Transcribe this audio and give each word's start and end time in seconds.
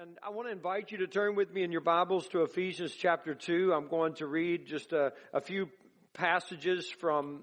And 0.00 0.16
I 0.22 0.30
want 0.30 0.46
to 0.46 0.52
invite 0.52 0.92
you 0.92 0.98
to 0.98 1.08
turn 1.08 1.34
with 1.34 1.52
me 1.52 1.64
in 1.64 1.72
your 1.72 1.80
Bibles 1.80 2.28
to 2.28 2.44
Ephesians 2.44 2.94
chapter 2.96 3.34
2. 3.34 3.72
I'm 3.72 3.88
going 3.88 4.14
to 4.16 4.28
read 4.28 4.64
just 4.64 4.92
a, 4.92 5.12
a, 5.32 5.40
few 5.40 5.70
passages 6.14 6.88
from 6.88 7.40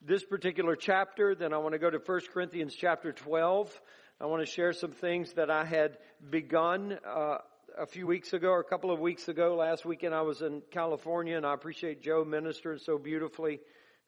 this 0.00 0.24
particular 0.24 0.76
chapter. 0.76 1.34
Then 1.34 1.52
I 1.52 1.58
want 1.58 1.74
to 1.74 1.78
go 1.78 1.90
to 1.90 1.98
1 1.98 2.20
Corinthians 2.32 2.74
chapter 2.74 3.12
12. 3.12 3.82
I 4.18 4.26
want 4.26 4.40
to 4.40 4.50
share 4.50 4.72
some 4.72 4.92
things 4.92 5.34
that 5.34 5.50
I 5.50 5.66
had 5.66 5.98
begun 6.30 6.98
uh, 7.06 7.38
a 7.78 7.84
few 7.84 8.06
weeks 8.06 8.32
ago 8.32 8.48
or 8.48 8.60
a 8.60 8.64
couple 8.64 8.90
of 8.90 8.98
weeks 8.98 9.28
ago. 9.28 9.54
Last 9.54 9.84
weekend 9.84 10.14
I 10.14 10.22
was 10.22 10.40
in 10.40 10.62
California 10.70 11.36
and 11.36 11.44
I 11.44 11.52
appreciate 11.52 12.00
Joe 12.00 12.24
ministering 12.24 12.78
so 12.78 12.96
beautifully. 12.96 13.60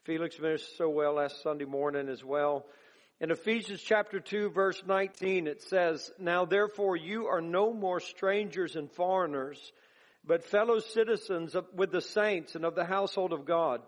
Felix 0.04 0.40
ministered 0.40 0.78
so 0.78 0.88
well 0.88 1.16
last 1.16 1.42
Sunday 1.42 1.66
morning 1.66 2.08
as 2.08 2.24
well. 2.24 2.64
In 3.20 3.30
Ephesians 3.30 3.80
chapter 3.80 4.18
2 4.18 4.50
verse 4.50 4.82
19 4.84 5.46
it 5.46 5.62
says, 5.62 6.10
Now 6.18 6.44
therefore 6.44 6.96
you 6.96 7.26
are 7.26 7.40
no 7.40 7.72
more 7.72 8.00
strangers 8.00 8.74
and 8.74 8.90
foreigners, 8.90 9.72
but 10.26 10.44
fellow 10.44 10.80
citizens 10.80 11.54
of, 11.54 11.66
with 11.72 11.92
the 11.92 12.00
saints 12.00 12.54
and 12.56 12.64
of 12.64 12.74
the 12.74 12.84
household 12.84 13.32
of 13.32 13.44
God, 13.44 13.82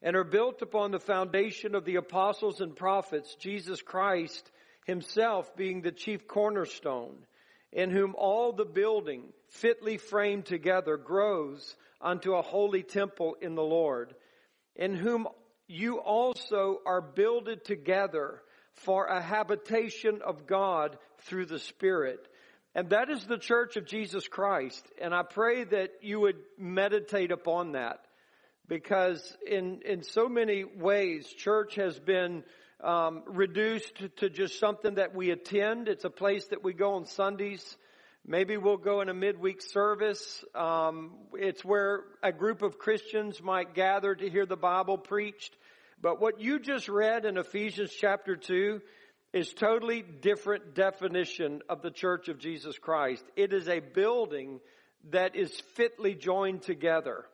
and 0.00 0.14
are 0.14 0.24
built 0.24 0.62
upon 0.62 0.92
the 0.92 1.00
foundation 1.00 1.74
of 1.74 1.84
the 1.84 1.96
apostles 1.96 2.60
and 2.60 2.76
prophets, 2.76 3.34
Jesus 3.40 3.82
Christ 3.82 4.48
himself 4.86 5.56
being 5.56 5.80
the 5.80 5.92
chief 5.92 6.28
cornerstone, 6.28 7.16
in 7.72 7.90
whom 7.90 8.14
all 8.16 8.52
the 8.52 8.64
building 8.64 9.24
fitly 9.48 9.96
framed 9.96 10.44
together 10.44 10.96
grows 10.96 11.74
unto 12.00 12.34
a 12.34 12.42
holy 12.42 12.82
temple 12.82 13.36
in 13.40 13.56
the 13.56 13.62
Lord, 13.62 14.14
in 14.76 14.94
whom 14.94 15.26
you 15.66 15.98
also 15.98 16.80
are 16.86 17.00
builded 17.00 17.64
together 17.64 18.42
for 18.74 19.06
a 19.06 19.22
habitation 19.22 20.20
of 20.24 20.46
God 20.46 20.98
through 21.22 21.46
the 21.46 21.58
Spirit. 21.58 22.26
And 22.74 22.90
that 22.90 23.08
is 23.08 23.24
the 23.24 23.38
church 23.38 23.76
of 23.76 23.86
Jesus 23.86 24.26
Christ. 24.26 24.84
And 25.00 25.14
I 25.14 25.22
pray 25.22 25.64
that 25.64 25.90
you 26.02 26.20
would 26.20 26.38
meditate 26.58 27.30
upon 27.30 27.72
that 27.72 28.04
because 28.66 29.36
in, 29.46 29.80
in 29.84 30.02
so 30.02 30.28
many 30.28 30.64
ways, 30.64 31.26
church 31.28 31.76
has 31.76 31.98
been 31.98 32.42
um, 32.82 33.22
reduced 33.26 33.92
to 34.16 34.28
just 34.28 34.58
something 34.58 34.96
that 34.96 35.14
we 35.14 35.30
attend. 35.30 35.88
It's 35.88 36.04
a 36.04 36.10
place 36.10 36.46
that 36.46 36.64
we 36.64 36.72
go 36.72 36.94
on 36.94 37.06
Sundays. 37.06 37.76
Maybe 38.26 38.56
we'll 38.56 38.78
go 38.78 39.02
in 39.02 39.10
a 39.10 39.14
midweek 39.14 39.60
service. 39.60 40.42
Um, 40.54 41.12
it's 41.34 41.62
where 41.62 42.04
a 42.22 42.32
group 42.32 42.62
of 42.62 42.78
Christians 42.78 43.42
might 43.42 43.74
gather 43.74 44.14
to 44.14 44.30
hear 44.30 44.46
the 44.46 44.56
Bible 44.56 44.96
preached. 44.96 45.54
But 46.00 46.22
what 46.22 46.40
you 46.40 46.58
just 46.58 46.88
read 46.88 47.26
in 47.26 47.36
Ephesians 47.36 47.92
chapter 47.92 48.34
2 48.34 48.80
is 49.34 49.52
totally 49.52 50.00
different 50.00 50.74
definition 50.74 51.60
of 51.68 51.82
the 51.82 51.90
church 51.90 52.28
of 52.28 52.38
Jesus 52.38 52.78
Christ. 52.78 53.22
It 53.36 53.52
is 53.52 53.68
a 53.68 53.80
building 53.80 54.60
that 55.10 55.36
is 55.36 55.52
fitly 55.74 56.14
joined 56.14 56.62
together. 56.62 57.26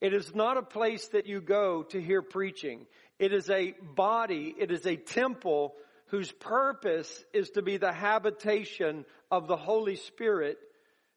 It 0.00 0.14
is 0.14 0.34
not 0.34 0.56
a 0.56 0.62
place 0.62 1.06
that 1.08 1.26
you 1.26 1.42
go 1.42 1.82
to 1.90 2.00
hear 2.00 2.22
preaching. 2.22 2.86
It 3.18 3.34
is 3.34 3.50
a 3.50 3.74
body, 3.94 4.54
it 4.58 4.70
is 4.70 4.86
a 4.86 4.96
temple 4.96 5.74
whose 6.10 6.30
purpose 6.32 7.24
is 7.32 7.50
to 7.50 7.62
be 7.62 7.76
the 7.76 7.92
habitation 7.92 9.04
of 9.30 9.46
the 9.46 9.56
Holy 9.56 9.96
Spirit 9.96 10.58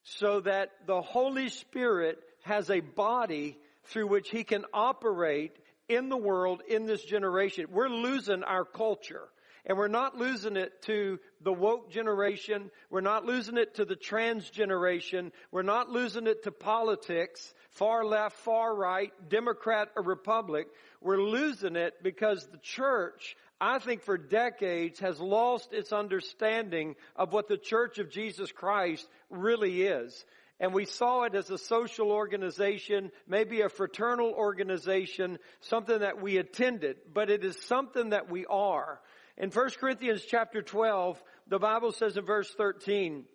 so 0.03 0.41
that 0.41 0.71
the 0.85 1.01
Holy 1.01 1.49
Spirit 1.49 2.19
has 2.43 2.69
a 2.69 2.79
body 2.79 3.57
through 3.85 4.07
which 4.07 4.29
He 4.29 4.43
can 4.43 4.65
operate 4.73 5.57
in 5.89 6.09
the 6.09 6.17
world 6.17 6.61
in 6.67 6.85
this 6.85 7.03
generation. 7.03 7.67
We're 7.71 7.89
losing 7.89 8.43
our 8.43 8.65
culture. 8.65 9.27
And 9.65 9.77
we're 9.77 9.87
not 9.87 10.17
losing 10.17 10.57
it 10.57 10.81
to 10.83 11.19
the 11.41 11.53
woke 11.53 11.89
generation. 11.89 12.69
We're 12.89 12.99
not 12.99 13.25
losing 13.25 13.57
it 13.57 13.75
to 13.75 13.85
the 13.85 13.95
trans 13.95 14.49
generation. 14.49 15.31
We're 15.51 15.61
not 15.61 15.89
losing 15.89 16.27
it 16.27 16.43
to 16.43 16.51
politics, 16.51 17.53
far 17.69 18.03
left, 18.03 18.35
far 18.39 18.75
right, 18.75 19.11
Democrat 19.29 19.87
or 19.95 20.03
Republic. 20.03 20.67
We're 20.99 21.21
losing 21.21 21.77
it 21.77 22.03
because 22.03 22.45
the 22.45 22.57
church, 22.57 23.37
I 23.63 23.79
think 23.79 24.01
for 24.01 24.17
decades, 24.17 24.99
has 24.99 25.19
lost 25.19 25.71
its 25.71 25.93
understanding 25.93 26.95
of 27.15 27.31
what 27.31 27.47
the 27.47 27.57
church 27.57 27.97
of 27.97 28.09
Jesus 28.09 28.51
Christ 28.51 29.07
really 29.29 29.83
is 29.83 30.25
and 30.59 30.73
we 30.73 30.85
saw 30.85 31.23
it 31.23 31.35
as 31.35 31.49
a 31.49 31.57
social 31.57 32.11
organization, 32.11 33.11
maybe 33.27 33.59
a 33.61 33.69
fraternal 33.69 34.31
organization, 34.31 35.39
something 35.59 35.99
that 35.99 36.21
we 36.21 36.37
attended, 36.37 36.97
but 37.13 37.29
it 37.29 37.43
is 37.43 37.59
something 37.65 38.11
that 38.11 38.31
we 38.31 38.45
are. 38.45 39.01
In 39.37 39.49
1 39.49 39.69
Corinthians 39.79 40.23
chapter 40.25 40.61
12, 40.61 41.21
the 41.47 41.59
Bible 41.59 41.91
says 41.91 42.15
in 42.15 42.23
verse 42.23 42.49
13, 42.55 43.25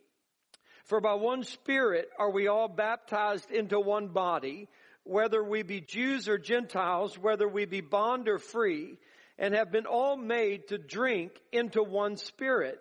For 0.85 1.03
by 1.03 1.15
one 1.15 1.43
Spirit 1.43 2.09
are 2.19 2.31
we 2.31 2.47
all 2.47 2.69
baptized 2.69 3.51
into 3.51 3.81
one 3.81 4.09
body, 4.09 4.69
whether 5.03 5.43
we 5.43 5.63
be 5.63 5.83
Jews 5.83 6.29
or 6.29 6.39
Gentiles, 6.39 7.19
whether 7.19 7.47
we 7.47 7.67
be 7.67 7.81
bond 7.81 8.29
or 8.29 8.39
free, 8.39 8.97
and 9.39 9.55
have 9.55 9.71
been 9.71 9.87
all 9.87 10.17
made 10.17 10.69
to 10.69 10.79
drink 10.79 11.33
into 11.53 11.83
one 11.83 12.17
Spirit. 12.17 12.79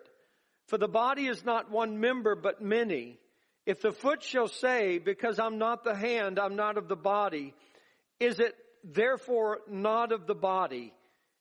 For 0.66 0.76
the 0.76 0.88
body 0.88 1.26
is 1.26 1.44
not 1.44 1.70
one 1.70 2.00
member, 2.00 2.34
but 2.34 2.60
many. 2.60 3.18
If 3.64 3.80
the 3.80 3.92
foot 3.92 4.22
shall 4.22 4.48
say, 4.48 4.98
because 4.98 5.38
I'm 5.38 5.58
not 5.58 5.84
the 5.84 5.94
hand, 5.94 6.38
I'm 6.38 6.56
not 6.56 6.76
of 6.76 6.88
the 6.88 6.96
body, 6.96 7.54
is 8.18 8.40
it 8.40 8.54
therefore 8.82 9.60
not 9.68 10.12
of 10.12 10.26
the 10.26 10.34
body? 10.34 10.92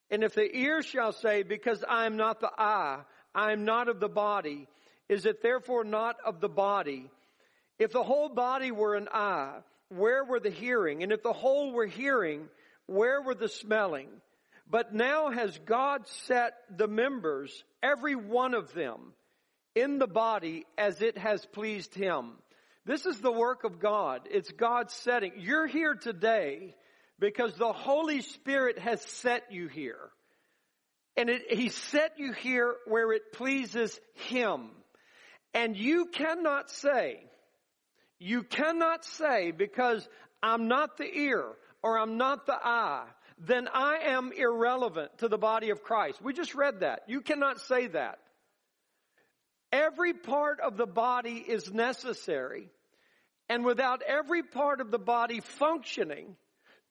And 0.10 0.24
if 0.24 0.36
the 0.36 0.50
ear 0.58 0.82
shall 0.82 1.12
say, 1.12 1.44
because 1.44 1.84
I 1.88 2.06
am 2.06 2.16
not 2.16 2.40
the 2.40 2.52
eye, 2.58 3.02
I 3.34 3.52
am 3.52 3.66
not 3.66 3.90
of 3.90 4.00
the 4.00 4.10
body, 4.10 4.68
is 5.10 5.26
it 5.26 5.42
therefore 5.42 5.84
not 5.84 6.16
of 6.26 6.40
the 6.40 6.50
body? 6.50 7.10
If 7.80 7.92
the 7.92 8.04
whole 8.04 8.30
body 8.30 8.72
were 8.72 8.96
an 8.96 9.08
eye, 9.12 9.60
where 9.90 10.24
were 10.24 10.40
the 10.40 10.50
hearing? 10.50 11.04
And 11.04 11.12
if 11.12 11.24
the 11.24 11.34
whole 11.34 11.72
were 11.72 11.86
hearing, 11.86 12.48
where 12.88 13.22
were 13.22 13.36
the 13.36 13.50
smelling? 13.50 14.10
But 14.70 14.94
now 14.94 15.32
has 15.32 15.58
God 15.66 16.08
set 16.26 16.54
the 16.76 16.88
members, 16.88 17.64
every 17.82 18.16
one 18.16 18.54
of 18.54 18.74
them, 18.74 19.14
in 19.76 20.00
the 20.00 20.08
body 20.08 20.66
as 20.78 21.02
it 21.02 21.18
has 21.18 21.46
pleased 21.46 21.96
Him. 21.96 22.34
This 22.86 23.06
is 23.06 23.20
the 23.20 23.32
work 23.32 23.64
of 23.64 23.80
God. 23.80 24.22
It's 24.32 24.52
God's 24.52 24.94
setting. 24.94 25.34
You're 25.38 25.68
here 25.68 25.96
today 25.96 26.76
because 27.20 27.54
the 27.56 27.74
Holy 27.74 28.22
Spirit 28.22 28.80
has 28.80 29.02
set 29.02 29.52
you 29.52 29.68
here. 29.68 30.10
And 31.16 31.30
it, 31.30 31.52
He 31.52 31.70
set 31.70 32.14
you 32.18 32.34
here 32.34 32.76
where 32.86 33.12
it 33.14 33.34
pleases 33.34 33.98
Him. 34.16 34.70
And 35.54 35.78
you 35.78 36.08
cannot 36.08 36.70
say, 36.70 37.20
you 38.20 38.44
cannot 38.44 39.06
say 39.06 39.52
because 39.52 40.08
I'm 40.44 40.68
not 40.68 40.98
the 40.98 41.06
ear 41.06 41.46
or 41.84 42.00
I'm 42.00 42.18
not 42.18 42.46
the 42.46 42.54
eye, 42.56 43.06
then 43.38 43.68
I 43.72 43.98
am 44.06 44.32
irrelevant 44.32 45.18
to 45.20 45.28
the 45.28 45.38
body 45.38 45.70
of 45.70 45.84
Christ. 45.84 46.22
We 46.22 46.34
just 46.34 46.56
read 46.56 46.80
that. 46.80 47.04
You 47.08 47.22
cannot 47.22 47.60
say 47.62 47.88
that. 47.88 48.20
Every 49.72 50.14
part 50.14 50.60
of 50.60 50.78
the 50.78 50.88
body 50.88 51.44
is 51.48 51.72
necessary. 51.72 52.70
And 53.50 53.64
without 53.64 54.02
every 54.02 54.44
part 54.44 54.82
of 54.82 54.92
the 54.92 55.00
body 55.00 55.40
functioning, 55.42 56.36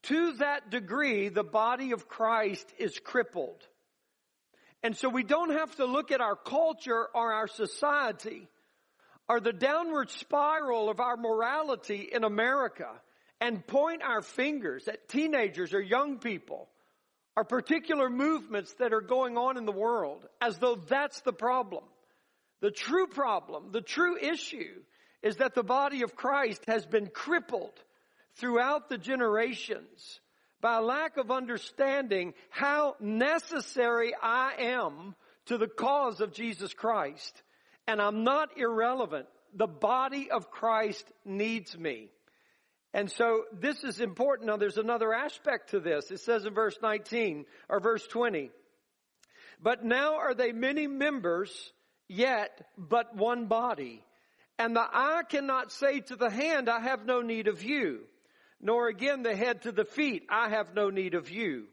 to 0.04 0.32
that 0.34 0.70
degree, 0.70 1.28
the 1.28 1.44
body 1.44 1.92
of 1.92 2.08
Christ 2.08 2.66
is 2.78 2.98
crippled. 2.98 3.66
And 4.82 4.96
so 4.96 5.08
we 5.08 5.24
don't 5.24 5.50
have 5.50 5.74
to 5.76 5.84
look 5.84 6.12
at 6.12 6.20
our 6.20 6.36
culture 6.36 7.06
or 7.12 7.32
our 7.32 7.48
society 7.48 8.48
or 9.28 9.40
the 9.40 9.52
downward 9.52 10.10
spiral 10.10 10.88
of 10.88 11.00
our 11.00 11.16
morality 11.16 12.08
in 12.12 12.22
America 12.22 12.88
and 13.40 13.66
point 13.66 14.02
our 14.02 14.22
fingers 14.22 14.88
at 14.88 15.08
teenagers 15.08 15.74
or 15.74 15.80
young 15.80 16.18
people 16.18 16.68
or 17.36 17.44
particular 17.44 18.08
movements 18.08 18.72
that 18.78 18.94
are 18.94 19.02
going 19.02 19.36
on 19.36 19.56
in 19.56 19.66
the 19.66 19.72
world 19.72 20.26
as 20.40 20.58
though 20.58 20.76
that's 20.76 21.20
the 21.20 21.32
problem. 21.32 21.84
The 22.60 22.70
true 22.70 23.06
problem, 23.06 23.72
the 23.72 23.82
true 23.82 24.16
issue 24.18 24.80
is 25.22 25.36
that 25.36 25.54
the 25.54 25.62
body 25.62 26.02
of 26.02 26.16
Christ 26.16 26.62
has 26.66 26.86
been 26.86 27.08
crippled 27.08 27.78
throughout 28.36 28.88
the 28.88 28.98
generations 28.98 30.20
by 30.60 30.78
a 30.78 30.82
lack 30.82 31.18
of 31.18 31.30
understanding 31.30 32.32
how 32.50 32.96
necessary 33.00 34.14
I 34.20 34.54
am 34.58 35.14
to 35.46 35.58
the 35.58 35.68
cause 35.68 36.20
of 36.20 36.32
Jesus 36.32 36.72
Christ. 36.72 37.42
And 37.86 38.00
I'm 38.00 38.24
not 38.24 38.58
irrelevant. 38.58 39.26
The 39.54 39.66
body 39.66 40.30
of 40.30 40.50
Christ 40.50 41.06
needs 41.24 41.76
me. 41.76 42.10
And 42.96 43.10
so 43.10 43.44
this 43.52 43.84
is 43.84 44.00
important. 44.00 44.46
Now 44.46 44.56
there's 44.56 44.78
another 44.78 45.12
aspect 45.12 45.72
to 45.72 45.80
this. 45.80 46.10
It 46.10 46.20
says 46.20 46.46
in 46.46 46.54
verse 46.54 46.78
19 46.80 47.44
or 47.68 47.78
verse 47.78 48.06
20, 48.06 48.50
but 49.62 49.84
now 49.84 50.16
are 50.16 50.32
they 50.32 50.52
many 50.52 50.86
members 50.86 51.50
yet 52.08 52.66
but 52.78 53.14
one 53.14 53.48
body. 53.48 54.02
And 54.58 54.74
the 54.74 54.80
eye 54.80 55.24
cannot 55.28 55.72
say 55.72 56.00
to 56.00 56.16
the 56.16 56.30
hand, 56.30 56.70
I 56.70 56.80
have 56.80 57.04
no 57.04 57.20
need 57.20 57.48
of 57.48 57.62
you. 57.62 58.00
Nor 58.62 58.88
again 58.88 59.22
the 59.22 59.36
head 59.36 59.62
to 59.62 59.72
the 59.72 59.84
feet, 59.84 60.22
I 60.30 60.48
have 60.48 60.74
no 60.74 60.88
need 60.88 61.12
of 61.12 61.28
you. 61.28 61.66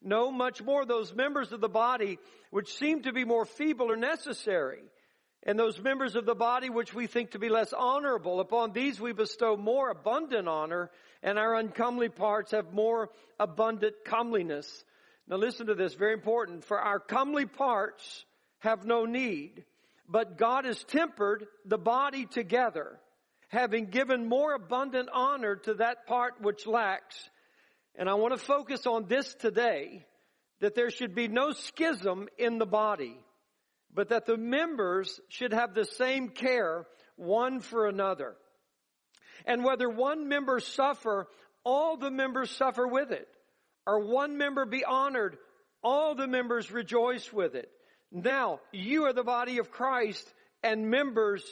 No, 0.00 0.30
much 0.30 0.62
more 0.62 0.86
those 0.86 1.14
members 1.14 1.52
of 1.52 1.60
the 1.60 1.68
body 1.68 2.18
which 2.50 2.72
seem 2.72 3.02
to 3.02 3.12
be 3.12 3.26
more 3.26 3.44
feeble 3.44 3.92
are 3.92 3.96
necessary. 3.96 4.80
And 5.46 5.58
those 5.58 5.78
members 5.78 6.16
of 6.16 6.24
the 6.24 6.34
body 6.34 6.70
which 6.70 6.94
we 6.94 7.06
think 7.06 7.32
to 7.32 7.38
be 7.38 7.50
less 7.50 7.74
honorable, 7.74 8.40
upon 8.40 8.72
these 8.72 8.98
we 8.98 9.12
bestow 9.12 9.56
more 9.56 9.90
abundant 9.90 10.48
honor, 10.48 10.90
and 11.22 11.38
our 11.38 11.54
uncomely 11.54 12.08
parts 12.08 12.52
have 12.52 12.72
more 12.72 13.10
abundant 13.38 13.94
comeliness. 14.06 14.84
Now 15.28 15.36
listen 15.36 15.66
to 15.66 15.74
this, 15.74 15.94
very 15.94 16.14
important. 16.14 16.64
For 16.64 16.78
our 16.78 16.98
comely 16.98 17.44
parts 17.44 18.24
have 18.60 18.86
no 18.86 19.04
need, 19.04 19.64
but 20.08 20.38
God 20.38 20.64
has 20.64 20.82
tempered 20.84 21.46
the 21.66 21.78
body 21.78 22.24
together, 22.24 22.98
having 23.48 23.86
given 23.86 24.26
more 24.26 24.54
abundant 24.54 25.10
honor 25.12 25.56
to 25.56 25.74
that 25.74 26.06
part 26.06 26.40
which 26.40 26.66
lacks. 26.66 27.16
And 27.96 28.08
I 28.08 28.14
want 28.14 28.32
to 28.34 28.40
focus 28.40 28.86
on 28.86 29.08
this 29.08 29.34
today, 29.34 30.06
that 30.60 30.74
there 30.74 30.90
should 30.90 31.14
be 31.14 31.28
no 31.28 31.52
schism 31.52 32.28
in 32.38 32.58
the 32.58 32.66
body 32.66 33.18
but 33.94 34.08
that 34.08 34.26
the 34.26 34.36
members 34.36 35.20
should 35.28 35.52
have 35.52 35.74
the 35.74 35.84
same 35.84 36.28
care 36.28 36.86
one 37.16 37.60
for 37.60 37.86
another. 37.86 38.34
And 39.46 39.64
whether 39.64 39.88
one 39.88 40.28
member 40.28 40.60
suffer, 40.60 41.28
all 41.64 41.96
the 41.96 42.10
members 42.10 42.50
suffer 42.50 42.86
with 42.86 43.12
it. 43.12 43.28
Or 43.86 44.00
one 44.00 44.38
member 44.38 44.64
be 44.64 44.84
honored, 44.84 45.36
all 45.82 46.14
the 46.14 46.26
members 46.26 46.72
rejoice 46.72 47.32
with 47.32 47.54
it. 47.54 47.70
Now, 48.10 48.60
you 48.72 49.04
are 49.04 49.12
the 49.12 49.22
body 49.24 49.58
of 49.58 49.70
Christ 49.70 50.26
and 50.62 50.88
members 50.88 51.44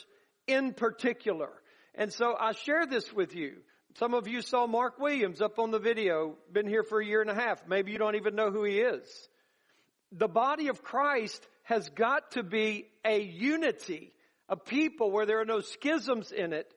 in 0.47 0.73
particular. 0.73 1.51
And 1.95 2.13
so 2.13 2.35
I 2.39 2.53
share 2.53 2.87
this 2.87 3.13
with 3.13 3.35
you. 3.35 3.57
Some 3.99 4.15
of 4.15 4.27
you 4.27 4.41
saw 4.41 4.67
Mark 4.67 4.99
Williams 4.99 5.43
up 5.43 5.59
on 5.59 5.71
the 5.71 5.79
video, 5.79 6.37
been 6.51 6.67
here 6.67 6.83
for 6.83 7.01
a 7.01 7.05
year 7.05 7.21
and 7.21 7.31
a 7.31 7.35
half. 7.35 7.69
Maybe 7.69 7.93
you 7.93 7.99
don't 7.99 8.17
even 8.17 8.35
know 8.35 8.51
who 8.51 8.65
he 8.65 8.79
is. 8.79 9.29
The 10.13 10.29
body 10.29 10.69
of 10.69 10.83
Christ 10.83 11.47
has 11.65 11.89
got 11.89 12.33
to 12.33 12.43
be 12.43 12.87
a 13.05 13.21
unity, 13.21 14.13
a 14.49 14.57
people 14.57 15.11
where 15.11 15.27
there 15.27 15.41
are 15.41 15.47
no 15.47 15.61
schisms 15.61 16.33
in 16.33 16.53
it, 16.53 16.73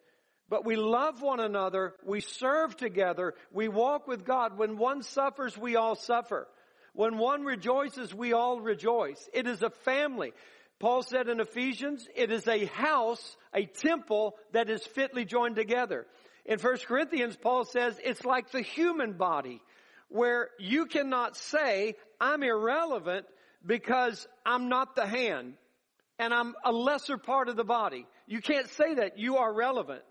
but 0.47 0.65
we 0.65 0.75
love 0.75 1.21
one 1.21 1.39
another, 1.39 1.95
we 2.05 2.21
serve 2.21 2.77
together, 2.77 3.33
we 3.51 3.67
walk 3.67 4.07
with 4.07 4.25
God. 4.25 4.57
When 4.57 4.77
one 4.77 5.01
suffers, 5.01 5.57
we 5.57 5.75
all 5.75 5.95
suffer. 5.95 6.47
When 6.93 7.17
one 7.17 7.43
rejoices, 7.43 8.13
we 8.13 8.31
all 8.31 8.61
rejoice. 8.61 9.27
It 9.33 9.47
is 9.47 9.61
a 9.61 9.69
family. 9.69 10.33
Paul 10.79 11.01
said 11.01 11.27
in 11.27 11.39
Ephesians, 11.39 12.07
it 12.15 12.31
is 12.31 12.47
a 12.47 12.65
house, 12.65 13.35
a 13.53 13.65
temple 13.65 14.35
that 14.53 14.69
is 14.69 14.85
fitly 14.85 15.25
joined 15.25 15.55
together. 15.55 16.05
In 16.45 16.59
1 16.59 16.77
Corinthians, 16.87 17.35
Paul 17.35 17.65
says 17.65 17.99
it's 18.03 18.23
like 18.23 18.51
the 18.51 18.61
human 18.61 19.13
body 19.13 19.61
where 20.09 20.49
you 20.59 20.85
cannot 20.85 21.35
say, 21.37 21.95
I'm 22.19 22.43
irrelevant 22.43 23.25
because 23.65 24.27
I'm 24.45 24.69
not 24.69 24.95
the 24.95 25.05
hand 25.05 25.55
and 26.19 26.33
I'm 26.33 26.55
a 26.63 26.71
lesser 26.71 27.17
part 27.17 27.49
of 27.49 27.55
the 27.55 27.63
body. 27.63 28.05
You 28.27 28.41
can't 28.41 28.69
say 28.69 28.95
that. 28.95 29.17
You 29.17 29.37
are 29.37 29.53
relevant. 29.53 30.01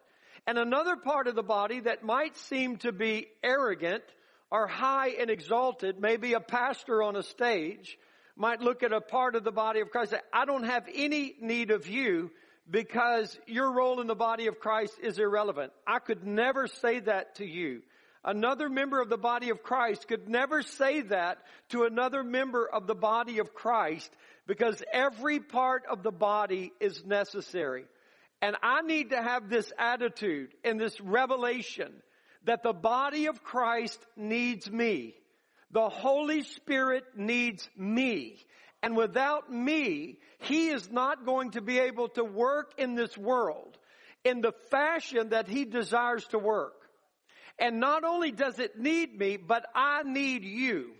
And 0.47 0.59
another 0.59 0.97
part 0.97 1.27
of 1.27 1.35
the 1.35 1.43
body 1.43 1.81
that 1.81 2.05
might 2.05 2.37
seem 2.37 2.77
to 2.79 2.93
be 2.93 3.29
arrogant 3.43 4.05
or 4.51 4.67
high 4.67 5.09
and 5.19 5.31
exalted, 5.31 5.99
maybe 5.99 6.35
a 6.35 6.41
pastor 6.41 7.03
on 7.03 7.17
a 7.17 7.23
stage, 7.23 7.97
might 8.37 8.61
look 8.61 8.83
at 8.83 8.93
a 8.93 9.01
part 9.01 9.37
of 9.37 9.45
the 9.45 9.53
body 9.53 9.81
of 9.81 9.91
Christ 9.91 10.13
and 10.13 10.21
say, 10.21 10.27
I 10.33 10.45
don't 10.45 10.65
have 10.65 10.87
any 10.93 11.35
need 11.41 11.71
of 11.71 11.87
you 11.87 12.31
because 12.71 13.39
your 13.47 13.73
role 13.73 14.01
in 14.01 14.07
the 14.07 14.15
body 14.15 14.47
of 14.47 14.59
Christ 14.59 14.95
is 15.03 15.19
irrelevant. 15.19 15.73
I 15.87 15.99
could 15.99 16.25
never 16.25 16.67
say 16.67 17.01
that 17.01 17.37
to 17.37 17.47
you. 17.47 17.83
Another 18.25 18.71
member 18.71 19.01
of 19.01 19.11
the 19.11 19.19
body 19.19 19.51
of 19.51 19.63
Christ 19.63 20.09
could 20.09 20.29
never 20.29 20.63
say 20.63 21.03
that 21.03 21.39
to 21.71 21.85
another 21.85 22.25
member 22.25 22.67
of 22.67 22.87
the 22.87 22.95
body 22.95 23.39
of 23.39 23.55
Christ 23.55 24.11
because 24.47 24.83
every 24.93 25.41
part 25.41 25.85
of 25.91 26.03
the 26.03 26.13
body 26.13 26.73
is 26.81 27.05
necessary. 27.05 27.85
And 28.41 28.57
I 28.63 28.81
need 28.81 29.11
to 29.11 29.23
have 29.23 29.49
this 29.49 29.71
attitude 29.79 30.55
and 30.65 30.81
this 30.81 30.99
revelation 31.01 31.93
that 32.45 32.63
the 32.63 32.73
body 32.73 33.27
of 33.27 33.43
Christ 33.43 33.99
needs 34.17 34.71
me. 34.71 35.15
The 35.71 35.89
Holy 35.89 36.43
Spirit 36.43 37.05
needs 37.17 37.69
me. 37.77 38.37
And 38.83 38.97
without 38.97 39.51
me, 39.53 40.19
He 40.41 40.69
is 40.69 40.91
not 40.91 41.27
going 41.27 41.53
to 41.53 41.61
be 41.61 41.79
able 41.79 42.09
to 42.11 42.25
work 42.25 42.73
in 42.79 42.95
this 42.95 43.17
world 43.19 43.77
in 44.25 44.41
the 44.41 44.53
fashion 44.71 45.31
that 45.31 45.49
He 45.49 45.65
desires 45.65 46.25
to 46.29 46.39
work. 46.39 46.75
And 47.59 47.79
not 47.79 48.05
only 48.05 48.33
does 48.33 48.59
it 48.59 48.79
need 48.79 49.17
me, 49.19 49.37
but 49.37 49.67
I 49.75 50.03
need 50.03 50.45
you. 50.45 50.91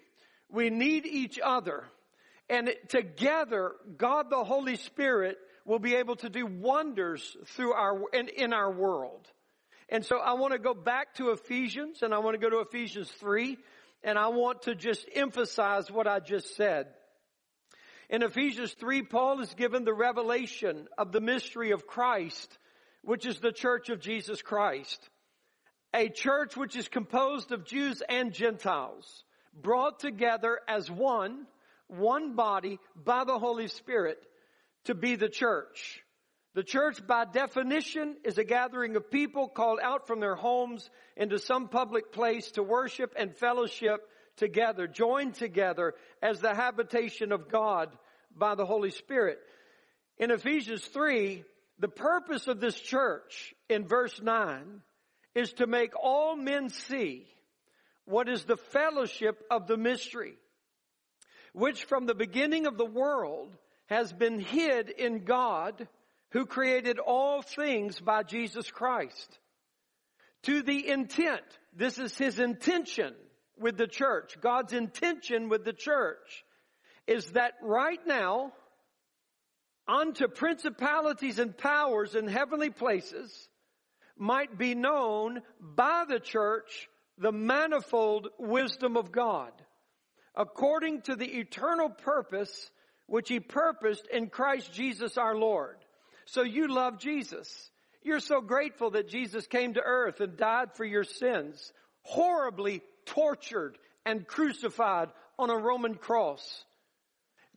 We 0.51 0.71
need 0.71 1.07
each 1.07 1.39
other. 1.43 1.85
And 2.49 2.71
together, 2.89 3.73
God 3.97 4.31
the 4.31 4.45
Holy 4.45 4.77
Spirit 4.77 5.39
will 5.65 5.79
be 5.79 5.97
able 5.97 6.17
to 6.17 6.29
do 6.29 6.47
wonders 6.47 7.37
through 7.47 7.73
our, 7.73 8.01
in, 8.13 8.29
in 8.29 8.53
our 8.53 8.71
world. 8.71 9.27
And 9.89 10.05
so 10.05 10.19
I 10.19 10.35
want 10.35 10.53
to 10.53 10.59
go 10.59 10.75
back 10.75 11.15
to 11.15 11.31
Ephesians 11.31 12.03
and 12.03 12.15
I 12.15 12.19
want 12.19 12.35
to 12.35 12.41
go 12.41 12.51
to 12.51 12.61
Ephesians 12.61 13.11
3 13.19 13.57
and 14.03 14.19
I 14.19 14.29
want 14.29 14.63
to 14.63 14.75
just 14.75 15.07
emphasize 15.15 15.91
what 15.91 16.07
I 16.07 16.21
just 16.21 16.55
said. 16.57 16.87
In 18.11 18.23
Ephesians 18.23 18.73
3, 18.75 19.03
Paul 19.03 19.41
is 19.41 19.53
given 19.55 19.85
the 19.85 19.95
revelation 19.95 20.87
of 20.99 21.11
the 21.11 21.23
mystery 21.23 21.73
of 21.73 21.87
Christ, 21.87 22.59
which 23.03 23.25
is 23.25 23.41
the 23.41 23.53
church 23.53 23.89
of 23.89 24.01
Jesus 24.01 24.43
Christ 24.43 25.01
a 25.95 26.09
church 26.09 26.57
which 26.57 26.75
is 26.75 26.89
composed 26.89 27.53
of 27.53 27.65
Jews 27.65 28.03
and 28.09 28.33
Gentiles, 28.33 29.25
brought 29.55 30.01
together 30.01 30.59
as 30.67 30.91
one, 30.91 31.47
one 31.87 32.35
body 32.35 32.81
by 32.97 33.23
the 33.25 33.39
Holy 33.39 33.69
Spirit 33.69 34.19
to 34.87 34.95
be 34.95 35.15
the 35.15 35.29
church. 35.29 36.03
The 36.55 36.65
church 36.65 37.05
by 37.07 37.25
definition 37.25 38.17
is 38.25 38.39
a 38.39 38.45
gathering 38.45 38.97
of 38.97 39.11
people 39.11 39.49
called 39.49 39.79
out 39.81 40.09
from 40.09 40.19
their 40.19 40.35
homes 40.35 40.91
into 41.17 41.39
some 41.39 41.69
public 41.69 42.13
place 42.13 42.51
to 42.53 42.63
worship 42.63 43.15
and 43.17 43.35
fellowship 43.35 44.01
together, 44.37 44.89
joined 44.89 45.35
together 45.35 45.95
as 46.21 46.41
the 46.41 46.55
habitation 46.55 47.31
of 47.31 47.49
God 47.49 47.91
by 48.37 48.57
the 48.57 48.67
Holy 48.67 48.91
Spirit. 48.91 49.39
In 50.19 50.33
Ephesians 50.33 50.85
3, 50.85 51.45
the 51.79 51.89
purpose 51.89 52.49
of 52.49 52.61
this 52.61 52.79
church 52.79 53.55
in 53.69 53.87
verse 53.87 54.21
9 54.21 54.81
is 55.35 55.53
to 55.55 55.67
make 55.67 55.93
all 56.01 56.37
men 56.37 56.69
see 56.69 57.27
what 58.05 58.29
is 58.29 58.45
the 58.45 58.57
fellowship 58.57 59.43
of 59.51 59.67
the 59.67 59.77
mystery, 59.77 60.35
which 61.53 61.85
from 61.85 62.07
the 62.07 62.15
beginning 62.15 62.67
of 62.67 62.77
the 62.77 62.85
world 62.85 63.57
has 63.87 64.13
been 64.13 64.39
hid 64.39 64.91
in 64.91 65.25
God 65.25 65.89
who 66.31 66.47
created 66.47 66.99
all 66.99 67.43
things 67.43 68.01
by 68.01 68.23
Jesus 68.23 68.71
Christ. 68.71 69.39
To 70.45 70.63
the 70.63 70.89
intent, 70.89 71.43
this 71.75 71.99
is 71.99 72.17
his 72.19 72.39
intention 72.39 73.15
with 73.59 73.77
the 73.77 73.87
church, 73.87 74.37
God's 74.41 74.73
intention 74.73 75.49
with 75.49 75.65
the 75.65 75.73
church, 75.73 76.45
is 77.07 77.31
that 77.33 77.53
right 77.63 78.01
now, 78.07 78.53
unto 79.87 80.29
principalities 80.29 81.39
and 81.39 81.57
powers 81.57 82.15
in 82.15 82.27
heavenly 82.27 82.71
places, 82.71 83.49
might 84.17 84.57
be 84.57 84.75
known 84.75 85.41
by 85.61 86.05
the 86.09 86.21
church 86.21 86.89
the 87.19 87.33
manifold 87.33 88.29
wisdom 88.39 88.97
of 88.97 89.13
God, 89.13 89.53
according 90.35 91.03
to 91.03 91.17
the 91.17 91.39
eternal 91.39 91.89
purpose 91.89 92.71
which 93.07 93.29
He 93.29 93.41
purposed 93.41 94.07
in 94.13 94.29
Christ 94.29 94.73
Jesus 94.73 95.17
our 95.19 95.37
Lord. 95.37 95.77
So 96.27 96.43
you 96.43 96.69
love 96.69 96.99
Jesus. 96.99 97.71
You're 98.03 98.21
so 98.21 98.41
grateful 98.41 98.91
that 98.91 99.09
Jesus 99.09 99.47
came 99.47 99.75
to 99.75 99.83
earth 99.83 100.21
and 100.21 100.37
died 100.37 100.75
for 100.75 100.85
your 100.85 101.05
sins, 101.05 101.73
horribly 102.03 102.83
tortured 103.07 103.79
and 104.05 104.27
crucified 104.27 105.09
on 105.39 105.51
a 105.51 105.57
Roman 105.57 105.95
cross. 105.95 106.65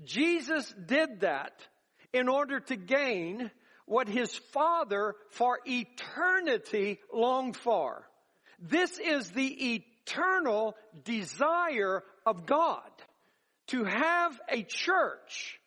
Jesus 0.04 0.74
did 0.86 1.22
that 1.22 1.54
in 2.14 2.30
order 2.30 2.60
to 2.60 2.76
gain 2.76 3.52
what 3.88 4.08
his 4.08 4.36
father 4.52 5.16
for 5.32 5.60
eternity 5.66 7.00
longed 7.12 7.58
for. 7.58 8.08
This 8.60 9.00
is 9.00 9.32
the 9.32 9.76
eternal 9.76 10.76
desire 11.04 12.04
of 12.26 12.46
God 12.46 12.82
to 13.68 13.86
have 13.86 14.40
a 14.50 14.64
church 14.64 15.60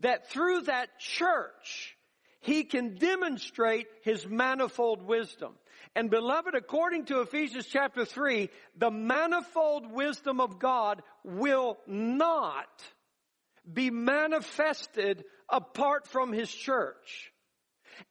that 0.00 0.30
through 0.30 0.62
that 0.62 0.98
church 0.98 1.96
he 2.40 2.64
can 2.64 2.96
demonstrate 2.96 3.86
his 4.02 4.26
manifold 4.26 5.02
wisdom. 5.02 5.54
And 5.94 6.10
beloved, 6.10 6.54
according 6.54 7.06
to 7.06 7.20
Ephesians 7.20 7.66
chapter 7.66 8.04
3, 8.04 8.48
the 8.76 8.90
manifold 8.90 9.90
wisdom 9.90 10.40
of 10.40 10.58
God 10.58 11.02
will 11.24 11.78
not 11.86 12.68
be 13.72 13.90
manifested 13.90 15.24
apart 15.48 16.06
from 16.06 16.32
his 16.32 16.50
church. 16.50 17.32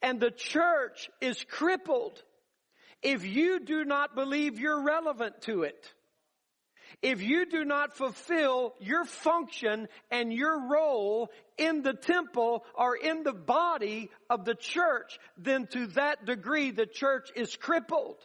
And 0.01 0.19
the 0.19 0.31
church 0.31 1.09
is 1.21 1.43
crippled 1.49 2.21
if 3.01 3.25
you 3.25 3.59
do 3.59 3.85
not 3.85 4.15
believe 4.15 4.59
you're 4.59 4.83
relevant 4.83 5.41
to 5.43 5.63
it. 5.63 5.93
If 7.01 7.21
you 7.21 7.45
do 7.45 7.63
not 7.63 7.95
fulfill 7.95 8.73
your 8.79 9.05
function 9.05 9.87
and 10.11 10.33
your 10.33 10.67
role 10.69 11.29
in 11.57 11.81
the 11.81 11.93
temple 11.93 12.65
or 12.75 12.95
in 12.95 13.23
the 13.23 13.33
body 13.33 14.09
of 14.29 14.43
the 14.43 14.55
church, 14.55 15.17
then 15.37 15.67
to 15.67 15.87
that 15.87 16.25
degree 16.25 16.71
the 16.71 16.87
church 16.87 17.29
is 17.35 17.55
crippled. 17.55 18.17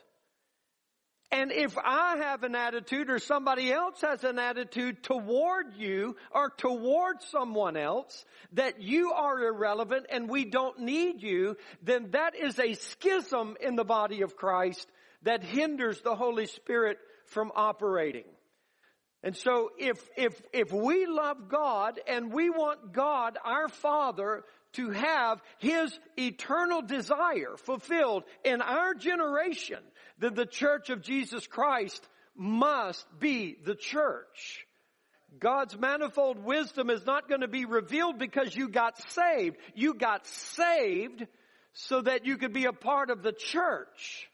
And 1.35 1.51
if 1.51 1.77
I 1.77 2.19
have 2.19 2.45
an 2.45 2.55
attitude 2.55 3.11
or 3.11 3.19
somebody 3.19 3.73
else 3.73 4.01
has 4.03 4.23
an 4.23 4.39
attitude 4.39 5.03
toward 5.03 5.75
you 5.77 6.15
or 6.31 6.51
toward 6.51 7.23
someone 7.23 7.77
else 7.77 8.25
that 8.53 8.81
you 8.81 9.11
are 9.11 9.43
irrelevant 9.43 10.07
and 10.11 10.29
we 10.29 10.45
don't 10.45 10.79
need 10.79 11.25
you, 11.25 11.57
then 11.83 12.13
that 12.13 12.37
is 12.37 12.61
a 12.61 12.75
schism 12.75 13.57
in 13.61 13.75
the 13.75 13.85
body 13.85 14.23
of 14.23 14.37
Christ 14.37 14.89
that 15.23 15.43
hinders 15.43 16.01
the 16.03 16.15
Holy 16.15 16.47
Spirit 16.47 16.99
from 17.27 17.51
operating. 17.57 18.27
And 19.25 19.37
so 19.37 19.71
if, 19.77 19.99
if, 20.17 20.41
if 20.53 20.73
we 20.73 21.07
love 21.07 21.49
God 21.49 21.99
and 22.07 22.33
we 22.33 22.49
want 22.49 22.93
God, 22.93 23.39
our 23.45 23.69
Father, 23.69 24.45
to 24.75 24.91
have 24.91 25.43
His 25.59 25.99
eternal 26.17 26.83
desire 26.83 27.57
fulfilled 27.57 28.23
in 28.45 28.61
our 28.61 28.95
generation, 28.95 29.79
then 30.19 30.35
the 30.35 30.47
church 30.47 30.91
of 30.91 31.03
Jesus 31.03 31.47
Christ 31.47 32.07
must 32.37 33.07
be 33.19 33.57
the 33.65 33.75
church. 33.75 34.67
God's 35.39 35.77
manifold 35.77 36.39
wisdom 36.39 36.91
is 36.91 37.05
not 37.05 37.29
going 37.29 37.41
to 37.41 37.49
be 37.49 37.65
revealed 37.65 38.19
because 38.19 38.55
you 38.55 38.69
got 38.69 38.97
saved. 39.11 39.57
You 39.75 39.95
got 39.95 40.27
saved 40.27 41.27
so 41.73 42.03
that 42.03 42.25
you 42.25 42.37
could 42.37 42.53
be 42.53 42.67
a 42.67 42.73
part 42.73 43.11
of 43.11 43.23
the 43.23 43.33
church. 43.33 44.29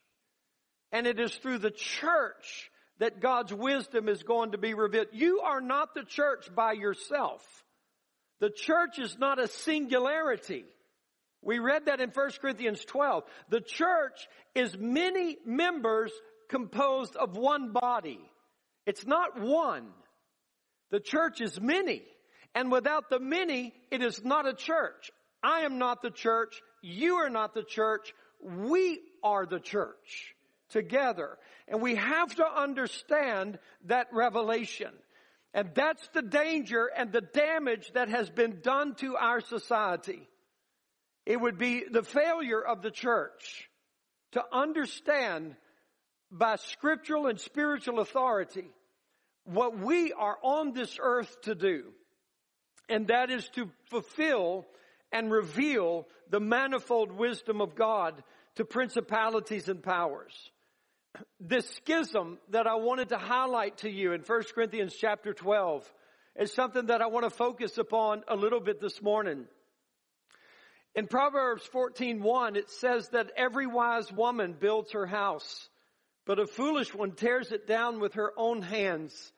And 0.92 1.06
it 1.06 1.18
is 1.18 1.34
through 1.36 1.58
the 1.58 1.70
church 1.70 2.70
that 2.98 3.20
God's 3.20 3.52
wisdom 3.52 4.08
is 4.08 4.22
going 4.22 4.52
to 4.52 4.58
be 4.58 4.74
revealed. 4.74 5.08
You 5.12 5.40
are 5.40 5.62
not 5.62 5.94
the 5.94 6.04
church 6.04 6.54
by 6.54 6.72
yourself. 6.72 7.42
The 8.40 8.50
church 8.50 8.98
is 8.98 9.16
not 9.18 9.38
a 9.38 9.48
singularity. 9.48 10.64
We 11.42 11.58
read 11.58 11.86
that 11.86 12.00
in 12.00 12.10
1 12.10 12.30
Corinthians 12.40 12.84
12. 12.84 13.24
The 13.48 13.60
church 13.60 14.28
is 14.54 14.76
many 14.76 15.38
members 15.46 16.12
composed 16.48 17.16
of 17.16 17.36
one 17.36 17.72
body. 17.72 18.20
It's 18.86 19.06
not 19.06 19.40
one. 19.40 19.88
The 20.90 21.00
church 21.00 21.40
is 21.40 21.60
many. 21.60 22.02
And 22.54 22.70
without 22.70 23.08
the 23.08 23.20
many, 23.20 23.72
it 23.90 24.02
is 24.02 24.22
not 24.24 24.46
a 24.46 24.54
church. 24.54 25.10
I 25.42 25.60
am 25.60 25.78
not 25.78 26.02
the 26.02 26.10
church. 26.10 26.60
You 26.82 27.16
are 27.16 27.30
not 27.30 27.54
the 27.54 27.62
church. 27.62 28.12
We 28.42 29.00
are 29.22 29.46
the 29.46 29.60
church 29.60 30.34
together. 30.70 31.38
And 31.68 31.80
we 31.80 31.94
have 31.94 32.34
to 32.36 32.44
understand 32.44 33.58
that 33.86 34.08
revelation. 34.12 34.90
And 35.54 35.70
that's 35.74 36.06
the 36.08 36.22
danger 36.22 36.86
and 36.86 37.12
the 37.12 37.20
damage 37.20 37.92
that 37.94 38.08
has 38.08 38.28
been 38.30 38.60
done 38.62 38.94
to 38.96 39.16
our 39.16 39.40
society. 39.40 40.28
It 41.26 41.40
would 41.40 41.58
be 41.58 41.84
the 41.90 42.02
failure 42.02 42.60
of 42.60 42.82
the 42.82 42.90
church 42.90 43.68
to 44.32 44.42
understand 44.52 45.56
by 46.30 46.56
scriptural 46.56 47.26
and 47.26 47.40
spiritual 47.40 48.00
authority 48.00 48.70
what 49.44 49.78
we 49.78 50.12
are 50.12 50.38
on 50.42 50.72
this 50.72 50.96
earth 51.00 51.40
to 51.42 51.54
do. 51.54 51.84
And 52.88 53.08
that 53.08 53.30
is 53.30 53.48
to 53.50 53.70
fulfill 53.90 54.66
and 55.12 55.30
reveal 55.30 56.06
the 56.30 56.40
manifold 56.40 57.12
wisdom 57.12 57.60
of 57.60 57.74
God 57.74 58.22
to 58.56 58.64
principalities 58.64 59.68
and 59.68 59.82
powers 59.82 60.50
this 61.40 61.68
schism 61.76 62.38
that 62.50 62.66
I 62.66 62.76
wanted 62.76 63.10
to 63.10 63.18
highlight 63.18 63.78
to 63.78 63.90
you 63.90 64.12
in 64.12 64.20
1 64.20 64.42
Corinthians 64.54 64.94
chapter 64.94 65.32
12 65.32 65.90
is 66.36 66.52
something 66.52 66.86
that 66.86 67.02
I 67.02 67.06
want 67.06 67.24
to 67.24 67.30
focus 67.30 67.78
upon 67.78 68.22
a 68.28 68.36
little 68.36 68.60
bit 68.60 68.80
this 68.80 69.02
morning. 69.02 69.46
In 70.94 71.06
Proverbs 71.06 71.68
14:1 71.72 72.56
it 72.56 72.70
says 72.70 73.08
that 73.10 73.32
every 73.36 73.66
wise 73.66 74.10
woman 74.12 74.54
builds 74.54 74.92
her 74.92 75.06
house, 75.06 75.68
but 76.26 76.38
a 76.38 76.46
foolish 76.46 76.94
one 76.94 77.12
tears 77.12 77.52
it 77.52 77.66
down 77.66 78.00
with 78.00 78.14
her 78.14 78.32
own 78.36 78.62
hands. 78.62 79.32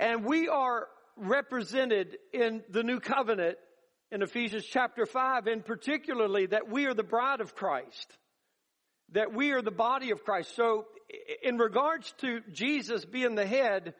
And 0.00 0.24
we 0.24 0.48
are 0.48 0.88
represented 1.16 2.16
in 2.32 2.62
the 2.70 2.82
new 2.82 3.00
covenant 3.00 3.58
in 4.10 4.22
Ephesians 4.22 4.66
chapter 4.66 5.06
5 5.06 5.46
and 5.46 5.64
particularly 5.64 6.46
that 6.46 6.68
we 6.68 6.86
are 6.86 6.94
the 6.94 7.02
bride 7.02 7.40
of 7.40 7.54
Christ 7.54 8.16
that 9.12 9.32
we 9.32 9.52
are 9.52 9.62
the 9.62 9.70
body 9.70 10.10
of 10.10 10.24
Christ. 10.24 10.54
So 10.56 10.86
in 11.42 11.58
regards 11.58 12.12
to 12.20 12.40
Jesus 12.52 13.04
being 13.04 13.34
the 13.34 13.46
head 13.46 13.94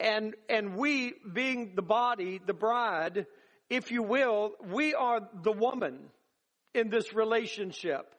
and, 0.00 0.34
and 0.48 0.76
we 0.76 1.14
being 1.32 1.74
the 1.76 1.82
body, 1.82 2.40
the 2.44 2.54
bride, 2.54 3.26
if 3.72 3.90
you 3.90 4.02
will, 4.02 4.52
we 4.70 4.92
are 4.92 5.26
the 5.42 5.50
woman 5.50 5.98
in 6.74 6.90
this 6.90 7.14
relationship. 7.14 8.14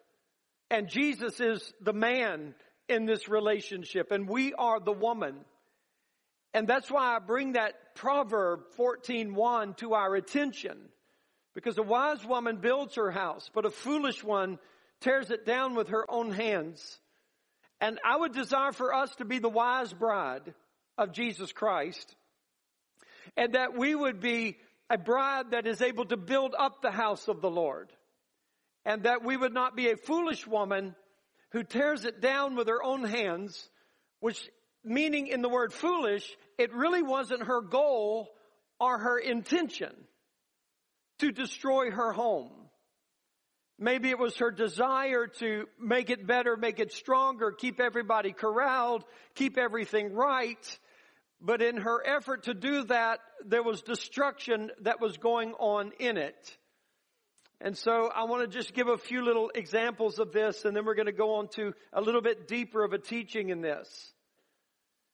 And 0.71 0.89
Jesus 0.89 1.39
is 1.39 1.73
the 1.79 1.93
man 1.93 2.55
in 2.89 3.05
this 3.05 3.29
relationship 3.29 4.11
and 4.11 4.27
we 4.27 4.53
are 4.55 4.79
the 4.79 4.91
woman. 4.91 5.35
And 6.55 6.67
that's 6.67 6.89
why 6.89 7.15
I 7.15 7.19
bring 7.19 7.53
that 7.53 7.93
proverb 7.93 8.61
14:1 8.77 9.75
to 9.77 9.93
our 9.93 10.15
attention. 10.15 10.89
Because 11.53 11.77
a 11.77 11.83
wise 11.83 12.25
woman 12.25 12.57
builds 12.57 12.95
her 12.95 13.11
house, 13.11 13.47
but 13.53 13.67
a 13.67 13.69
foolish 13.69 14.23
one 14.23 14.57
tears 15.01 15.29
it 15.29 15.45
down 15.45 15.75
with 15.75 15.89
her 15.89 16.09
own 16.09 16.31
hands. 16.31 16.99
And 17.79 17.99
I 18.03 18.17
would 18.17 18.33
desire 18.33 18.71
for 18.71 18.91
us 18.91 19.13
to 19.17 19.25
be 19.25 19.37
the 19.37 19.49
wise 19.49 19.93
bride 19.93 20.55
of 20.97 21.11
Jesus 21.11 21.51
Christ 21.51 22.15
and 23.37 23.53
that 23.53 23.77
we 23.77 23.93
would 23.93 24.19
be 24.19 24.57
a 24.89 24.97
bride 24.97 25.51
that 25.51 25.67
is 25.67 25.81
able 25.81 26.05
to 26.05 26.17
build 26.17 26.55
up 26.57 26.81
the 26.81 26.91
house 26.91 27.27
of 27.27 27.41
the 27.41 27.49
Lord 27.49 27.91
and 28.85 29.03
that 29.03 29.23
we 29.23 29.37
would 29.37 29.53
not 29.53 29.75
be 29.75 29.89
a 29.89 29.97
foolish 29.97 30.45
woman 30.45 30.95
who 31.51 31.63
tears 31.63 32.05
it 32.05 32.21
down 32.21 32.55
with 32.55 32.67
her 32.67 32.83
own 32.83 33.03
hands, 33.03 33.69
which 34.19 34.49
meaning 34.83 35.27
in 35.27 35.41
the 35.41 35.49
word 35.49 35.71
foolish, 35.71 36.27
it 36.57 36.73
really 36.73 37.01
wasn't 37.01 37.43
her 37.43 37.61
goal 37.61 38.29
or 38.79 38.97
her 38.97 39.17
intention 39.17 39.93
to 41.19 41.31
destroy 41.31 41.91
her 41.91 42.11
home. 42.11 42.51
Maybe 43.79 44.09
it 44.09 44.19
was 44.19 44.37
her 44.37 44.51
desire 44.51 45.27
to 45.39 45.67
make 45.79 46.09
it 46.09 46.27
better, 46.27 46.55
make 46.55 46.79
it 46.79 46.91
stronger, 46.91 47.51
keep 47.51 47.79
everybody 47.79 48.31
corralled, 48.31 49.03
keep 49.35 49.57
everything 49.57 50.13
right. 50.13 50.79
But 51.43 51.61
in 51.61 51.75
her 51.75 52.01
effort 52.07 52.43
to 52.43 52.53
do 52.53 52.85
that, 52.85 53.19
there 53.45 53.61
was 53.61 53.81
destruction 53.81 54.71
that 54.81 55.01
was 55.01 55.17
going 55.17 55.51
on 55.59 55.91
in 55.99 56.15
it. 56.15 56.57
And 57.59 57.77
so 57.77 58.09
I 58.13 58.23
want 58.23 58.49
to 58.49 58.57
just 58.57 58.73
give 58.73 58.87
a 58.87 58.97
few 58.97 59.23
little 59.23 59.51
examples 59.53 60.19
of 60.19 60.31
this 60.31 60.63
and 60.63 60.75
then 60.75 60.85
we're 60.85 60.95
going 60.95 61.07
to 61.07 61.11
go 61.11 61.35
on 61.35 61.49
to 61.49 61.73
a 61.91 62.01
little 62.01 62.21
bit 62.21 62.47
deeper 62.47 62.83
of 62.83 62.93
a 62.93 62.97
teaching 62.97 63.49
in 63.49 63.61
this. 63.61 64.13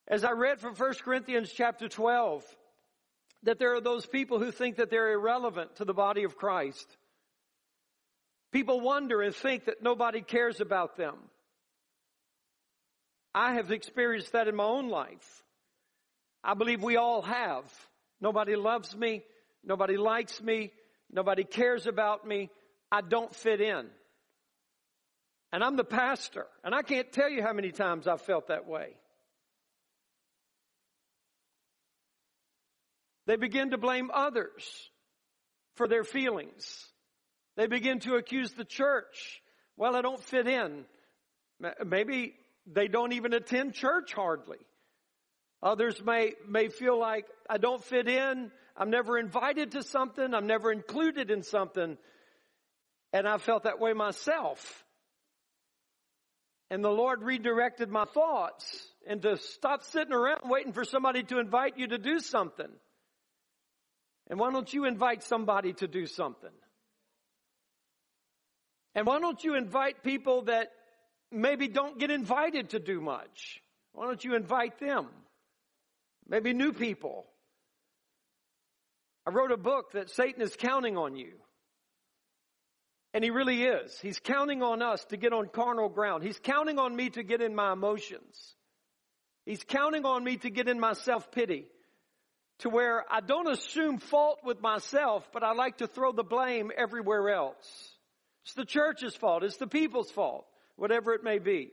As 0.08 0.24
I 0.24 0.32
read 0.32 0.60
from 0.60 0.76
1 0.76 0.94
Corinthians 1.04 1.52
chapter 1.52 1.88
12, 1.88 2.44
that 3.44 3.58
there 3.58 3.74
are 3.76 3.82
those 3.82 4.06
people 4.06 4.40
who 4.40 4.52
think 4.52 4.78
that 4.78 4.90
they're 4.90 5.14
irrelevant 5.14 5.78
to 5.78 5.86
the 5.86 5.94
body 5.94 6.24
of 6.24 6.38
Christ. 6.38 6.88
People 8.52 8.82
wonder 8.82 9.22
and 9.22 9.34
think 9.34 9.66
that 9.66 9.82
nobody 9.82 10.22
cares 10.22 10.62
about 10.62 10.96
them. 10.96 11.16
I 13.34 13.54
have 13.54 13.72
experienced 13.72 14.34
that 14.34 14.48
in 14.48 14.56
my 14.56 14.64
own 14.64 14.90
life. 14.90 15.44
I 16.44 16.54
believe 16.54 16.82
we 16.82 16.98
all 16.98 17.22
have. 17.22 17.64
Nobody 18.22 18.56
loves 18.56 18.96
me. 18.96 19.24
Nobody 19.64 19.98
likes 19.98 20.42
me. 20.42 20.72
Nobody 21.12 21.44
cares 21.44 21.88
about 21.88 22.26
me. 22.26 22.50
I 22.92 23.02
don't 23.02 23.34
fit 23.36 23.62
in. 23.62 23.88
And 25.52 25.64
I'm 25.64 25.76
the 25.76 25.84
pastor. 25.84 26.46
And 26.64 26.74
I 26.76 26.82
can't 26.82 27.12
tell 27.12 27.30
you 27.30 27.42
how 27.42 27.54
many 27.54 27.72
times 27.72 28.08
I've 28.08 28.22
felt 28.22 28.48
that 28.48 28.68
way. 28.68 28.96
They 33.26 33.36
begin 33.36 33.72
to 33.72 33.78
blame 33.78 34.10
others 34.14 34.90
for 35.76 35.88
their 35.88 36.04
feelings. 36.04 36.88
They 37.58 37.68
begin 37.68 38.00
to 38.02 38.16
accuse 38.16 38.52
the 38.54 38.66
church. 38.66 39.42
Well, 39.78 39.96
I 39.96 40.02
don't 40.02 40.24
fit 40.24 40.48
in. 40.48 40.86
Maybe 41.86 42.34
they 42.66 42.88
don't 42.88 43.14
even 43.14 43.34
attend 43.34 43.74
church 43.74 44.14
hardly. 44.14 44.58
Others 45.62 46.02
may, 46.04 46.34
may 46.48 46.70
feel 46.70 46.98
like 46.98 47.26
I 47.50 47.58
don't 47.58 47.84
fit 47.84 48.08
in. 48.08 48.52
I'm 48.78 48.90
never 48.90 49.18
invited 49.18 49.72
to 49.72 49.84
something. 49.84 50.34
I'm 50.34 50.48
never 50.48 50.72
included 50.72 51.32
in 51.32 51.44
something. 51.44 51.98
And 53.12 53.28
I 53.28 53.38
felt 53.38 53.64
that 53.64 53.80
way 53.80 53.94
myself. 53.94 54.86
And 56.72 56.84
the 56.84 56.90
Lord 56.90 57.24
redirected 57.24 57.90
my 57.90 58.06
thoughts 58.06 58.88
and 59.08 59.22
to 59.24 59.38
stop 59.38 59.84
sitting 59.84 60.14
around 60.14 60.42
waiting 60.46 60.72
for 60.72 60.86
somebody 60.86 61.24
to 61.24 61.40
invite 61.40 61.78
you 61.78 61.88
to 61.88 61.98
do 61.98 62.20
something. 62.20 62.70
And 64.30 64.40
why 64.40 64.52
don't 64.52 64.72
you 64.72 64.86
invite 64.86 65.24
somebody 65.24 65.74
to 65.74 65.88
do 65.88 66.06
something? 66.06 66.52
And 68.94 69.08
why 69.08 69.20
don't 69.20 69.44
you 69.44 69.56
invite 69.56 70.04
people 70.04 70.44
that 70.44 70.72
maybe 71.32 71.68
don't 71.68 72.00
get 72.00 72.12
invited 72.12 72.70
to 72.72 72.80
do 72.80 73.02
much? 73.02 73.62
Why 73.94 74.06
don't 74.06 74.24
you 74.24 74.36
invite 74.36 74.80
them? 74.80 75.08
Maybe 76.30 76.54
new 76.54 76.72
people. 76.72 77.26
I 79.28 79.32
wrote 79.32 79.52
a 79.52 79.58
book 79.58 79.92
that 79.94 80.10
Satan 80.10 80.42
is 80.42 80.56
counting 80.56 80.98
on 80.98 81.16
you. 81.16 81.34
And 83.14 83.24
he 83.24 83.32
really 83.32 83.64
is. 83.64 83.98
He's 84.00 84.20
counting 84.20 84.62
on 84.62 84.82
us 84.82 85.04
to 85.06 85.18
get 85.18 85.34
on 85.34 85.48
carnal 85.48 85.90
ground. 85.90 86.24
He's 86.24 86.40
counting 86.40 86.78
on 86.78 86.96
me 86.96 87.10
to 87.10 87.24
get 87.24 87.42
in 87.42 87.56
my 87.56 87.74
emotions. 87.74 88.56
He's 89.46 89.64
counting 89.64 90.06
on 90.06 90.24
me 90.24 90.38
to 90.38 90.50
get 90.50 90.68
in 90.68 90.80
my 90.80 90.94
self-pity 90.94 91.66
to 92.60 92.70
where 92.70 93.04
I 93.10 93.22
don't 93.22 93.50
assume 93.50 93.98
fault 93.98 94.40
with 94.44 94.62
myself, 94.62 95.28
but 95.34 95.44
I 95.44 95.54
like 95.54 95.78
to 95.78 95.88
throw 95.88 96.12
the 96.12 96.24
blame 96.24 96.72
everywhere 96.78 97.30
else. 97.30 97.96
It's 98.44 98.54
the 98.54 98.66
church's 98.66 99.16
fault. 99.16 99.44
It's 99.44 99.58
the 99.58 99.68
people's 99.68 100.12
fault, 100.12 100.46
whatever 100.76 101.14
it 101.14 101.24
may 101.24 101.40
be. 101.40 101.72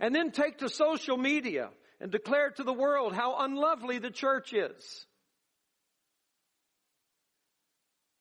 And 0.00 0.14
then 0.14 0.32
take 0.32 0.58
to 0.58 0.68
social 0.68 1.16
media 1.16 1.68
and 2.02 2.10
declare 2.10 2.50
to 2.50 2.64
the 2.64 2.72
world 2.72 3.14
how 3.14 3.36
unlovely 3.38 4.00
the 4.00 4.10
church 4.10 4.52
is. 4.52 5.06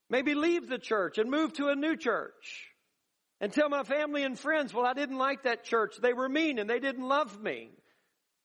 Maybe 0.07 0.35
leave 0.35 0.69
the 0.69 0.77
church 0.77 1.17
and 1.17 1.31
move 1.31 1.53
to 1.53 1.69
a 1.69 1.75
new 1.75 1.97
church. 1.97 2.67
And 3.39 3.51
tell 3.51 3.69
my 3.69 3.83
family 3.83 4.21
and 4.21 4.37
friends, 4.37 4.71
well, 4.71 4.85
I 4.85 4.93
didn't 4.93 5.17
like 5.17 5.43
that 5.43 5.63
church. 5.63 5.95
They 5.99 6.13
were 6.13 6.29
mean 6.29 6.59
and 6.59 6.69
they 6.69 6.79
didn't 6.79 7.07
love 7.07 7.41
me. 7.41 7.71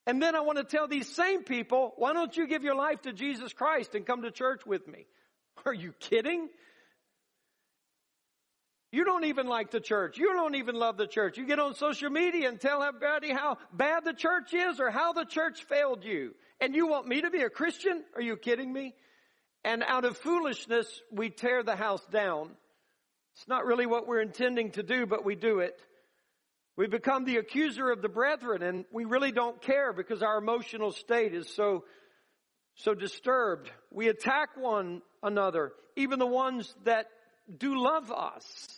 And 0.07 0.23
then 0.23 0.35
I 0.35 0.41
want 0.41 0.57
to 0.57 0.65
tell 0.65 0.89
these 0.89 1.15
same 1.15 1.43
people, 1.43 1.93
why 1.97 2.15
don't 2.15 2.35
you 2.35 2.47
give 2.47 2.65
your 2.65 2.77
life 2.77 3.03
to 3.03 3.13
Jesus 3.13 3.53
Christ 3.53 3.95
and 3.95 4.07
come 4.07 4.23
to 4.23 4.31
church 4.31 4.65
with 4.65 4.89
me? 4.89 5.07
Are 5.67 5.75
you 5.75 5.93
kidding? 6.01 6.49
You 8.93 9.05
don't 9.05 9.25
even 9.25 9.47
like 9.47 9.71
the 9.71 9.81
church. 9.81 10.17
You 10.19 10.33
don't 10.33 10.55
even 10.55 10.77
love 10.77 10.97
the 10.97 11.07
church. 11.07 11.39
You 11.39 11.47
get 11.47 11.59
on 11.59 11.75
social 11.75 12.11
media 12.11 12.49
and 12.49 12.61
tell 12.61 12.83
everybody 12.83 13.33
how 13.33 13.59
bad 13.73 14.05
the 14.05 14.13
church 14.13 14.55
is 14.55 14.81
or 14.81 14.91
how 14.91 15.13
the 15.13 15.25
church 15.25 15.65
failed 15.65 16.05
you. 16.05 16.35
And 16.61 16.75
you 16.75 16.87
want 16.87 17.07
me 17.07 17.21
to 17.23 17.31
be 17.31 17.43
a 17.43 17.51
Christian? 17.51 18.05
Are 18.15 18.23
you 18.23 18.37
kidding 18.37 18.73
me? 18.73 18.95
And 19.65 19.83
out 19.83 20.05
of 20.05 20.17
foolishness, 20.17 20.87
we 21.11 21.31
tear 21.31 21.63
the 21.63 21.75
house 21.75 22.05
down. 22.13 22.51
It's 23.35 23.49
not 23.49 23.67
really 23.67 23.87
what 23.87 24.07
we're 24.07 24.23
intending 24.23 24.71
to 24.73 24.83
do, 24.83 25.05
but 25.05 25.25
we 25.25 25.35
do 25.35 25.59
it. 25.59 25.79
We 26.77 26.87
become 26.87 27.25
the 27.25 27.39
accuser 27.39 27.91
of 27.91 28.03
the 28.03 28.09
brethren 28.09 28.63
and 28.63 28.85
we 28.93 29.05
really 29.05 29.33
don't 29.33 29.61
care 29.61 29.93
because 29.93 30.23
our 30.23 30.39
emotional 30.39 30.93
state 30.93 31.35
is 31.35 31.49
so, 31.55 31.85
so 32.77 32.95
disturbed. 32.95 33.71
We 33.91 34.09
attack 34.09 34.57
one 34.57 35.03
another, 35.23 35.73
even 35.97 36.19
the 36.19 36.27
ones 36.27 36.75
that 36.85 37.07
do 37.59 37.83
love 37.83 38.13
us. 38.13 38.76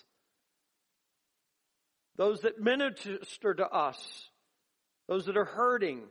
Those 2.18 2.40
that 2.40 2.60
minister 2.60 3.54
to 3.54 3.66
us. 3.66 4.28
Those 5.08 5.25
that 5.25 5.38
are 5.38 5.46
hurting. 5.46 6.02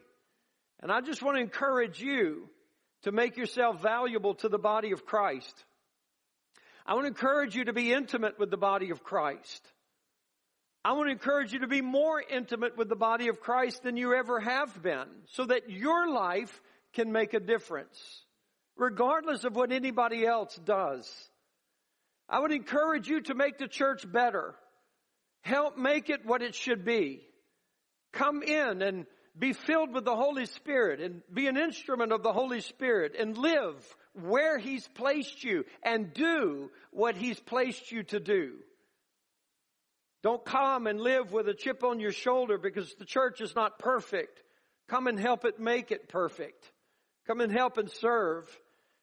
And 0.80 0.92
I 0.92 1.02
just 1.02 1.22
want 1.22 1.38
to 1.38 1.42
encourage 1.42 2.02
you 2.02 2.50
to 3.04 3.12
make 3.12 3.38
yourself 3.38 3.82
valuable 3.82 4.34
to 4.36 4.50
the 4.50 4.58
body 4.58 4.92
of 4.92 5.06
Christ. 5.06 5.66
I 6.86 6.94
want 6.94 7.04
to 7.04 7.10
encourage 7.10 7.56
you 7.56 7.66
to 7.66 7.74
be 7.74 7.94
intimate 7.94 8.40
with 8.40 8.50
the 8.50 8.58
body 8.58 8.90
of 8.90 9.04
Christ. 9.04 9.62
I 10.86 10.94
want 10.94 11.08
to 11.08 11.12
encourage 11.12 11.52
you 11.52 11.60
to 11.60 11.68
be 11.68 11.82
more 11.82 12.24
intimate 12.28 12.78
with 12.78 12.88
the 12.88 12.96
body 12.96 13.28
of 13.28 13.42
Christ 13.42 13.84
than 13.84 13.98
you 13.98 14.14
ever 14.14 14.40
have 14.40 14.82
been 14.82 15.08
so 15.26 15.44
that 15.46 15.70
your 15.70 16.10
life 16.10 16.62
can 16.94 17.12
make 17.12 17.34
a 17.34 17.42
difference, 17.42 18.24
regardless 18.78 19.44
of 19.44 19.54
what 19.54 19.74
anybody 19.74 20.26
else 20.26 20.56
does. 20.64 21.12
I 22.30 22.40
would 22.40 22.54
encourage 22.54 23.10
you 23.10 23.20
to 23.22 23.36
make 23.36 23.58
the 23.58 23.68
church 23.68 24.10
better. 24.10 24.56
Help 25.48 25.78
make 25.78 26.10
it 26.10 26.26
what 26.26 26.42
it 26.42 26.56
should 26.56 26.84
be. 26.84 27.22
Come 28.12 28.44
in 28.44 28.82
and 28.82 29.06
be 29.40 29.54
filled 29.54 29.94
with 29.94 30.04
the 30.04 30.14
Holy 30.14 30.46
Spirit 30.46 31.00
and 31.00 31.22
be 31.34 31.48
an 31.48 31.56
instrument 31.56 32.12
of 32.12 32.22
the 32.22 32.34
Holy 32.34 32.60
Spirit 32.60 33.16
and 33.18 33.38
live 33.38 33.76
where 34.12 34.58
He's 34.58 34.86
placed 34.90 35.46
you 35.46 35.64
and 35.84 36.14
do 36.14 36.70
what 36.92 37.16
He's 37.16 37.40
placed 37.40 37.94
you 37.94 38.04
to 38.04 38.20
do. 38.20 38.56
Don't 40.22 40.44
come 40.44 40.86
and 40.86 41.00
live 41.00 41.32
with 41.32 41.48
a 41.48 41.54
chip 41.54 41.82
on 41.82 42.02
your 42.02 42.12
shoulder 42.12 42.58
because 42.58 42.94
the 42.96 43.06
church 43.06 43.40
is 43.40 43.56
not 43.56 43.80
perfect. 43.80 44.42
Come 44.90 45.08
and 45.08 45.18
help 45.18 45.46
it 45.46 45.62
make 45.62 45.92
it 45.92 46.10
perfect. 46.10 46.70
Come 47.26 47.40
and 47.40 47.54
help 47.54 47.78
and 47.78 47.90
serve. 47.90 48.50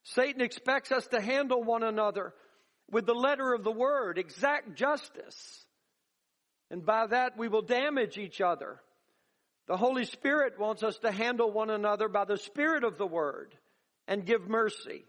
Satan 0.03 0.42
expects 0.42 0.92
us 0.92 1.07
to 1.07 1.23
handle 1.23 1.62
one 1.62 1.83
another 1.83 2.35
with 2.90 3.07
the 3.07 3.14
letter 3.14 3.55
of 3.55 3.64
the 3.64 3.73
word, 3.73 4.19
exact 4.19 4.75
justice. 4.75 5.64
And 6.75 6.85
by 6.85 7.07
that 7.07 7.39
we 7.39 7.47
will 7.47 7.63
damage 7.63 8.19
each 8.19 8.41
other. 8.41 8.81
The 9.69 9.77
Holy 9.77 10.07
Spirit 10.07 10.59
wants 10.59 10.83
us 10.83 10.99
to 10.99 11.13
handle 11.13 11.53
one 11.53 11.71
another 11.71 12.09
by 12.09 12.25
the 12.25 12.37
Spirit 12.37 12.83
of 12.83 12.99
the 12.99 13.07
Word 13.07 13.55
and 14.09 14.27
give 14.27 14.49
mercy. 14.49 15.05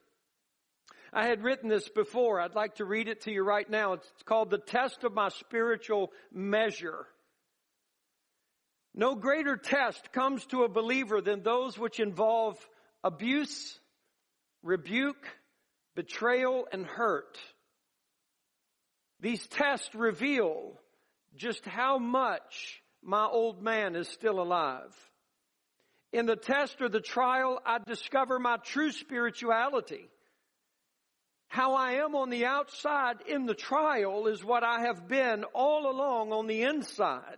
I 1.12 1.26
had 1.26 1.44
written 1.44 1.68
this 1.68 1.90
before. 1.90 2.40
I'd 2.40 2.54
like 2.54 2.76
to 2.76 2.86
read 2.86 3.08
it 3.08 3.22
to 3.22 3.32
you 3.32 3.42
right 3.42 3.68
now. 3.68 3.94
It's 3.94 4.24
called 4.26 4.52
The 4.52 4.60
Test 4.60 5.04
of 5.04 5.16
My 5.16 5.30
Spiritual 5.30 6.12
Measure. 6.32 7.08
No 8.94 9.16
greater 9.16 9.58
test 9.58 10.14
comes 10.14 10.46
to 10.48 10.66
a 10.66 10.70
believer 10.70 11.20
than 11.20 11.42
those 11.42 11.80
which 11.80 12.00
involve 12.00 12.60
abuse, 13.04 13.80
rebuke, 14.62 15.26
betrayal, 15.96 16.68
and 16.72 16.86
hurt. 16.86 17.40
These 19.20 19.48
tests 19.48 19.96
reveal 19.96 20.80
just 21.36 21.66
how 21.66 21.98
much 21.98 22.82
my 23.04 23.26
old 23.26 23.62
man 23.62 23.96
is 23.96 24.08
still 24.08 24.40
alive. 24.42 24.94
In 26.12 26.26
the 26.26 26.36
test 26.36 26.82
or 26.82 26.90
the 26.90 27.02
trial, 27.02 27.60
I 27.66 27.80
discover 27.86 28.40
my 28.40 28.58
true 28.58 28.92
spirituality. 28.92 30.10
How 31.48 31.74
I 31.74 31.94
am 32.04 32.16
on 32.16 32.30
the 32.30 32.46
outside 32.46 33.18
in 33.28 33.46
the 33.46 33.54
trial 33.54 34.28
is 34.28 34.44
what 34.44 34.64
I 34.64 34.82
have 34.82 35.08
been 35.08 35.44
all 35.54 35.90
along 35.90 36.32
on 36.32 36.48
the 36.48 36.64
inside. 36.64 37.38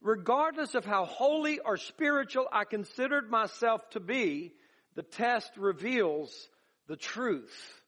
Regardless 0.00 0.74
of 0.74 0.84
how 0.84 1.04
holy 1.04 1.58
or 1.58 1.76
spiritual 1.76 2.46
I 2.52 2.64
considered 2.64 3.30
myself 3.30 3.88
to 3.90 4.00
be, 4.00 4.52
the 4.94 5.02
test 5.02 5.50
reveals 5.56 6.48
the 6.88 6.96
truth. 6.96 7.82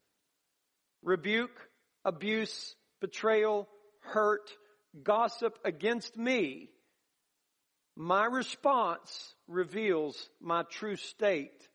Rebuke, 1.02 1.56
abuse, 2.04 2.74
betrayal, 3.00 3.68
hurt, 4.00 4.50
gossip 5.04 5.58
against 5.64 6.16
me 6.16 6.70
my 7.96 8.26
response 8.26 9.34
reveals 9.48 10.28
my 10.38 10.64
true 10.64 10.96
state 10.96 11.66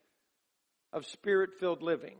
of 0.92 1.04
spirit 1.06 1.50
filled 1.58 1.82
living. 1.82 2.16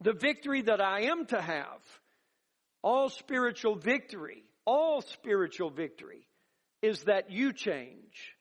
The 0.00 0.14
victory 0.14 0.62
that 0.62 0.80
I 0.80 1.02
am 1.02 1.26
to 1.26 1.40
have, 1.40 1.82
all 2.82 3.10
spiritual 3.10 3.74
victory, 3.76 4.42
all 4.64 5.02
spiritual 5.02 5.68
victory 5.68 6.26
is 6.80 7.04
that 7.04 7.30
you 7.30 7.52
change. 7.52 8.34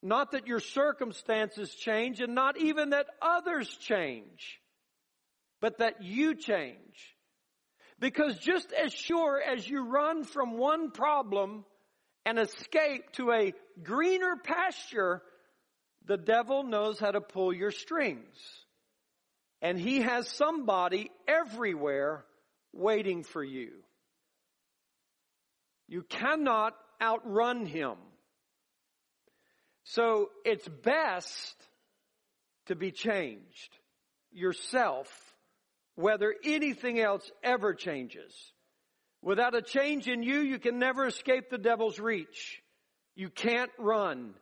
Not 0.00 0.30
that 0.32 0.46
your 0.46 0.60
circumstances 0.60 1.74
change 1.74 2.20
and 2.20 2.34
not 2.34 2.58
even 2.58 2.90
that 2.90 3.06
others 3.20 3.68
change, 3.76 4.60
but 5.60 5.78
that 5.78 6.02
you 6.02 6.36
change. 6.36 7.16
Because 8.02 8.36
just 8.38 8.72
as 8.72 8.92
sure 8.92 9.40
as 9.40 9.66
you 9.66 9.84
run 9.84 10.24
from 10.24 10.58
one 10.58 10.90
problem 10.90 11.64
and 12.26 12.36
escape 12.36 13.12
to 13.12 13.30
a 13.30 13.54
greener 13.80 14.34
pasture, 14.42 15.22
the 16.04 16.16
devil 16.16 16.64
knows 16.64 16.98
how 16.98 17.12
to 17.12 17.20
pull 17.20 17.52
your 17.52 17.70
strings. 17.70 18.36
And 19.62 19.78
he 19.78 20.00
has 20.00 20.26
somebody 20.28 21.12
everywhere 21.28 22.24
waiting 22.72 23.22
for 23.22 23.44
you. 23.44 23.70
You 25.86 26.02
cannot 26.02 26.74
outrun 27.00 27.66
him. 27.66 27.94
So 29.84 30.30
it's 30.44 30.66
best 30.66 31.54
to 32.66 32.74
be 32.74 32.90
changed 32.90 33.78
yourself, 34.32 35.08
whether 35.94 36.34
anything 36.44 36.98
else 36.98 37.30
ever 37.42 37.74
changes. 37.74 38.32
Without 39.20 39.54
a 39.54 39.62
change 39.62 40.08
in 40.08 40.22
you, 40.22 40.40
you 40.40 40.58
can 40.58 40.78
never 40.78 41.06
escape 41.06 41.50
the 41.50 41.58
devil's 41.58 41.98
reach. 41.98 42.60
You 43.14 43.28
can't 43.28 43.70
run. 43.78 44.34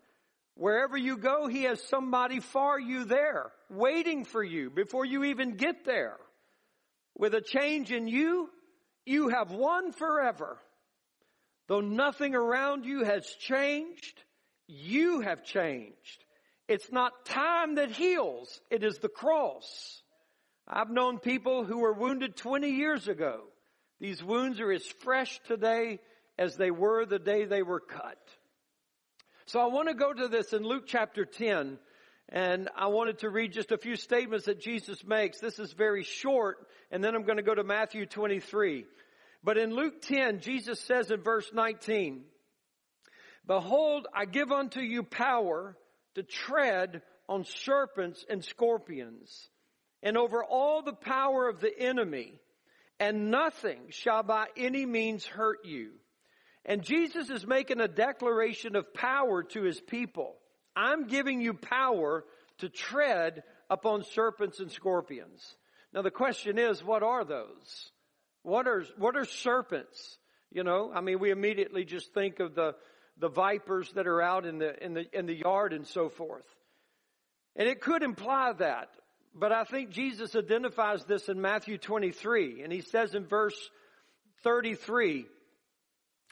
Wherever 0.54 0.96
you 0.96 1.16
go, 1.16 1.46
he 1.48 1.64
has 1.64 1.82
somebody 1.82 2.40
for 2.40 2.78
you 2.78 3.04
there, 3.04 3.50
waiting 3.68 4.24
for 4.24 4.42
you 4.42 4.70
before 4.70 5.04
you 5.04 5.24
even 5.24 5.56
get 5.56 5.84
there. 5.84 6.16
With 7.16 7.34
a 7.34 7.40
change 7.40 7.92
in 7.92 8.08
you, 8.08 8.48
you 9.04 9.28
have 9.28 9.50
won 9.50 9.92
forever. 9.92 10.58
Though 11.68 11.80
nothing 11.80 12.34
around 12.34 12.84
you 12.84 13.04
has 13.04 13.26
changed, 13.26 14.22
you 14.66 15.20
have 15.20 15.44
changed. 15.44 16.24
It's 16.68 16.90
not 16.92 17.26
time 17.26 17.74
that 17.74 17.90
heals, 17.90 18.60
it 18.70 18.84
is 18.84 18.98
the 18.98 19.08
cross. 19.08 19.99
I've 20.72 20.90
known 20.90 21.18
people 21.18 21.64
who 21.64 21.80
were 21.80 21.92
wounded 21.92 22.36
20 22.36 22.70
years 22.70 23.08
ago 23.08 23.40
these 24.00 24.24
wounds 24.24 24.60
are 24.60 24.72
as 24.72 24.86
fresh 25.00 25.40
today 25.46 26.00
as 26.38 26.56
they 26.56 26.70
were 26.70 27.04
the 27.04 27.18
day 27.18 27.44
they 27.44 27.62
were 27.62 27.80
cut. 27.80 28.18
So 29.44 29.60
I 29.60 29.66
want 29.66 29.88
to 29.88 29.94
go 29.94 30.12
to 30.12 30.28
this 30.28 30.52
in 30.54 30.62
Luke 30.62 30.84
chapter 30.86 31.26
10 31.26 31.78
And 32.32 32.70
I 32.76 32.86
wanted 32.86 33.18
to 33.18 33.28
read 33.28 33.52
just 33.52 33.72
a 33.72 33.78
few 33.78 33.96
statements 33.96 34.46
that 34.46 34.60
Jesus 34.60 35.04
makes. 35.04 35.40
This 35.40 35.58
is 35.58 35.72
very 35.72 36.04
short, 36.04 36.58
and 36.90 37.02
then 37.02 37.14
I'm 37.14 37.24
going 37.24 37.38
to 37.38 37.42
go 37.42 37.54
to 37.54 37.64
Matthew 37.64 38.06
23. 38.06 38.86
But 39.42 39.58
in 39.58 39.74
Luke 39.74 40.00
10, 40.02 40.40
Jesus 40.40 40.80
says 40.80 41.10
in 41.10 41.22
verse 41.22 41.50
19, 41.52 42.22
Behold, 43.46 44.06
I 44.14 44.26
give 44.26 44.52
unto 44.52 44.80
you 44.80 45.02
power 45.02 45.76
to 46.14 46.22
tread 46.22 47.02
on 47.28 47.44
serpents 47.44 48.24
and 48.30 48.44
scorpions, 48.44 49.50
and 50.02 50.16
over 50.16 50.42
all 50.44 50.82
the 50.82 50.92
power 50.92 51.48
of 51.48 51.60
the 51.60 51.76
enemy, 51.78 52.40
and 52.98 53.30
nothing 53.30 53.78
shall 53.90 54.22
by 54.22 54.46
any 54.56 54.86
means 54.86 55.24
hurt 55.24 55.64
you. 55.64 55.92
And 56.64 56.82
Jesus 56.82 57.30
is 57.30 57.46
making 57.46 57.80
a 57.80 57.88
declaration 57.88 58.76
of 58.76 58.92
power 58.92 59.42
to 59.42 59.62
his 59.62 59.80
people. 59.80 60.36
I'm 60.76 61.06
giving 61.06 61.40
you 61.40 61.54
power 61.54 62.24
to 62.58 62.68
tread 62.68 63.42
upon 63.70 64.04
serpents 64.04 64.60
and 64.60 64.70
scorpions. 64.70 65.56
Now 65.92 66.02
the 66.02 66.10
question 66.10 66.58
is, 66.58 66.84
what 66.84 67.02
are 67.02 67.24
those? 67.24 67.90
What 68.42 68.66
are, 68.66 68.84
what 68.98 69.16
are 69.16 69.24
serpents? 69.24 70.18
You 70.50 70.64
know, 70.64 70.92
I 70.94 71.00
mean, 71.00 71.18
we 71.18 71.30
immediately 71.30 71.84
just 71.84 72.12
think 72.12 72.40
of 72.40 72.54
the, 72.54 72.74
the 73.18 73.28
vipers 73.28 73.90
that 73.92 74.06
are 74.06 74.20
out 74.20 74.44
in 74.46 74.58
the, 74.58 74.84
in 74.84 74.94
the, 74.94 75.18
in 75.18 75.26
the 75.26 75.36
yard 75.36 75.72
and 75.72 75.86
so 75.86 76.08
forth. 76.08 76.44
And 77.56 77.68
it 77.68 77.80
could 77.80 78.02
imply 78.02 78.52
that, 78.58 78.88
but 79.34 79.52
I 79.52 79.64
think 79.64 79.90
Jesus 79.90 80.34
identifies 80.34 81.04
this 81.04 81.28
in 81.28 81.40
Matthew 81.40 81.78
23, 81.78 82.62
and 82.62 82.72
he 82.72 82.80
says 82.80 83.14
in 83.14 83.26
verse 83.26 83.56
33, 84.42 85.26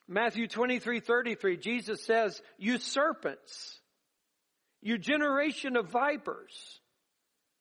Matthew 0.09 0.49
23, 0.49 1.01
33, 1.01 1.57
Jesus 1.59 2.05
says, 2.05 2.41
you 2.57 2.79
serpents, 2.79 3.81
you 4.81 4.99
generation 4.99 5.77
of 5.77 5.91
vipers, 5.91 6.81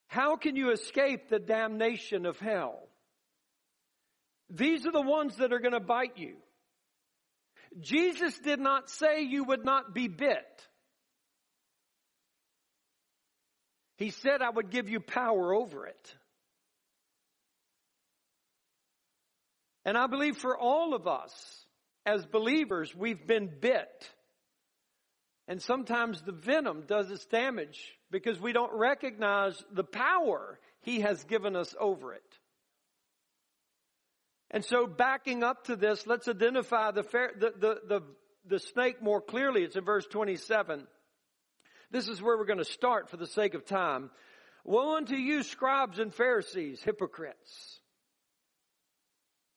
how 0.07 0.37
can 0.37 0.55
you 0.55 0.71
escape 0.71 1.29
the 1.29 1.39
damnation 1.39 2.25
of 2.25 2.39
hell? 2.39 2.79
These 4.49 4.85
are 4.85 4.91
the 4.91 5.01
ones 5.01 5.35
that 5.37 5.51
are 5.51 5.59
going 5.59 5.73
to 5.73 5.79
bite 5.79 6.17
you. 6.17 6.35
Jesus 7.81 8.37
did 8.39 8.59
not 8.59 8.89
say 8.89 9.23
you 9.23 9.43
would 9.43 9.65
not 9.65 9.93
be 9.93 10.07
bit. 10.07 10.45
He 13.97 14.11
said 14.11 14.41
I 14.41 14.49
would 14.49 14.69
give 14.69 14.89
you 14.89 14.99
power 14.99 15.53
over 15.53 15.85
it. 15.87 16.15
And 19.85 19.97
I 19.97 20.07
believe 20.07 20.37
for 20.37 20.57
all 20.57 20.93
of 20.93 21.07
us 21.07 21.65
as 22.05 22.25
believers, 22.25 22.95
we've 22.95 23.25
been 23.25 23.49
bit. 23.59 24.09
And 25.47 25.61
sometimes 25.61 26.21
the 26.21 26.33
venom 26.33 26.83
does 26.87 27.09
its 27.09 27.25
damage 27.25 27.93
because 28.11 28.39
we 28.39 28.53
don't 28.53 28.73
recognize 28.73 29.61
the 29.71 29.83
power 29.83 30.59
He 30.81 31.01
has 31.01 31.23
given 31.23 31.55
us 31.55 31.73
over 31.79 32.13
it. 32.13 32.37
And 34.51 34.63
so 34.63 34.87
backing 34.87 35.43
up 35.43 35.65
to 35.65 35.75
this, 35.75 36.05
let's 36.05 36.27
identify 36.27 36.91
the, 36.91 37.03
the, 37.03 37.53
the, 37.59 37.79
the, 37.87 38.01
the 38.45 38.59
snake 38.59 39.01
more 39.01 39.21
clearly. 39.21 39.63
It's 39.63 39.75
in 39.75 39.83
verse 39.83 40.05
27. 40.07 40.87
This 41.91 42.07
is 42.07 42.21
where 42.21 42.37
we're 42.37 42.45
going 42.45 42.57
to 42.57 42.65
start 42.65 43.09
for 43.09 43.17
the 43.17 43.27
sake 43.27 43.53
of 43.53 43.65
time. 43.65 44.09
Woe 44.63 44.97
unto 44.97 45.15
you, 45.15 45.43
scribes 45.43 45.99
and 45.99 46.13
Pharisees, 46.13 46.81
hypocrites! 46.81 47.79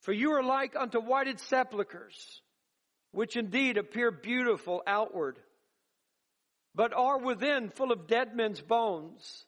For 0.03 0.13
you 0.13 0.33
are 0.33 0.43
like 0.43 0.77
unto 0.77 1.01
whited 1.01 1.41
sepulchres, 1.41 2.43
which 3.11 3.37
indeed 3.37 3.77
appear 3.77 4.11
beautiful 4.11 4.83
outward, 4.87 5.39
but 6.75 6.93
are 6.95 7.19
within 7.19 7.69
full 7.71 7.93
of 7.93 8.07
dead 8.07 8.35
men's 8.35 8.61
bones 8.61 9.45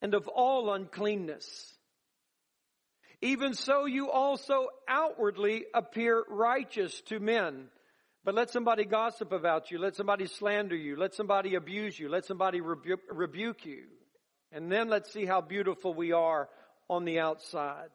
and 0.00 0.14
of 0.14 0.28
all 0.28 0.72
uncleanness. 0.72 1.74
Even 3.20 3.54
so 3.54 3.86
you 3.86 4.10
also 4.10 4.68
outwardly 4.86 5.64
appear 5.74 6.24
righteous 6.28 7.00
to 7.06 7.18
men. 7.18 7.68
But 8.28 8.34
let 8.34 8.50
somebody 8.50 8.84
gossip 8.84 9.32
about 9.32 9.70
you. 9.70 9.78
Let 9.78 9.96
somebody 9.96 10.26
slander 10.26 10.76
you. 10.76 10.96
Let 10.96 11.14
somebody 11.14 11.54
abuse 11.54 11.98
you. 11.98 12.10
Let 12.10 12.26
somebody 12.26 12.60
rebu- 12.60 12.98
rebuke 13.10 13.64
you. 13.64 13.84
And 14.52 14.70
then 14.70 14.90
let's 14.90 15.10
see 15.10 15.24
how 15.24 15.40
beautiful 15.40 15.94
we 15.94 16.12
are 16.12 16.50
on 16.90 17.06
the 17.06 17.20
outside. 17.20 17.88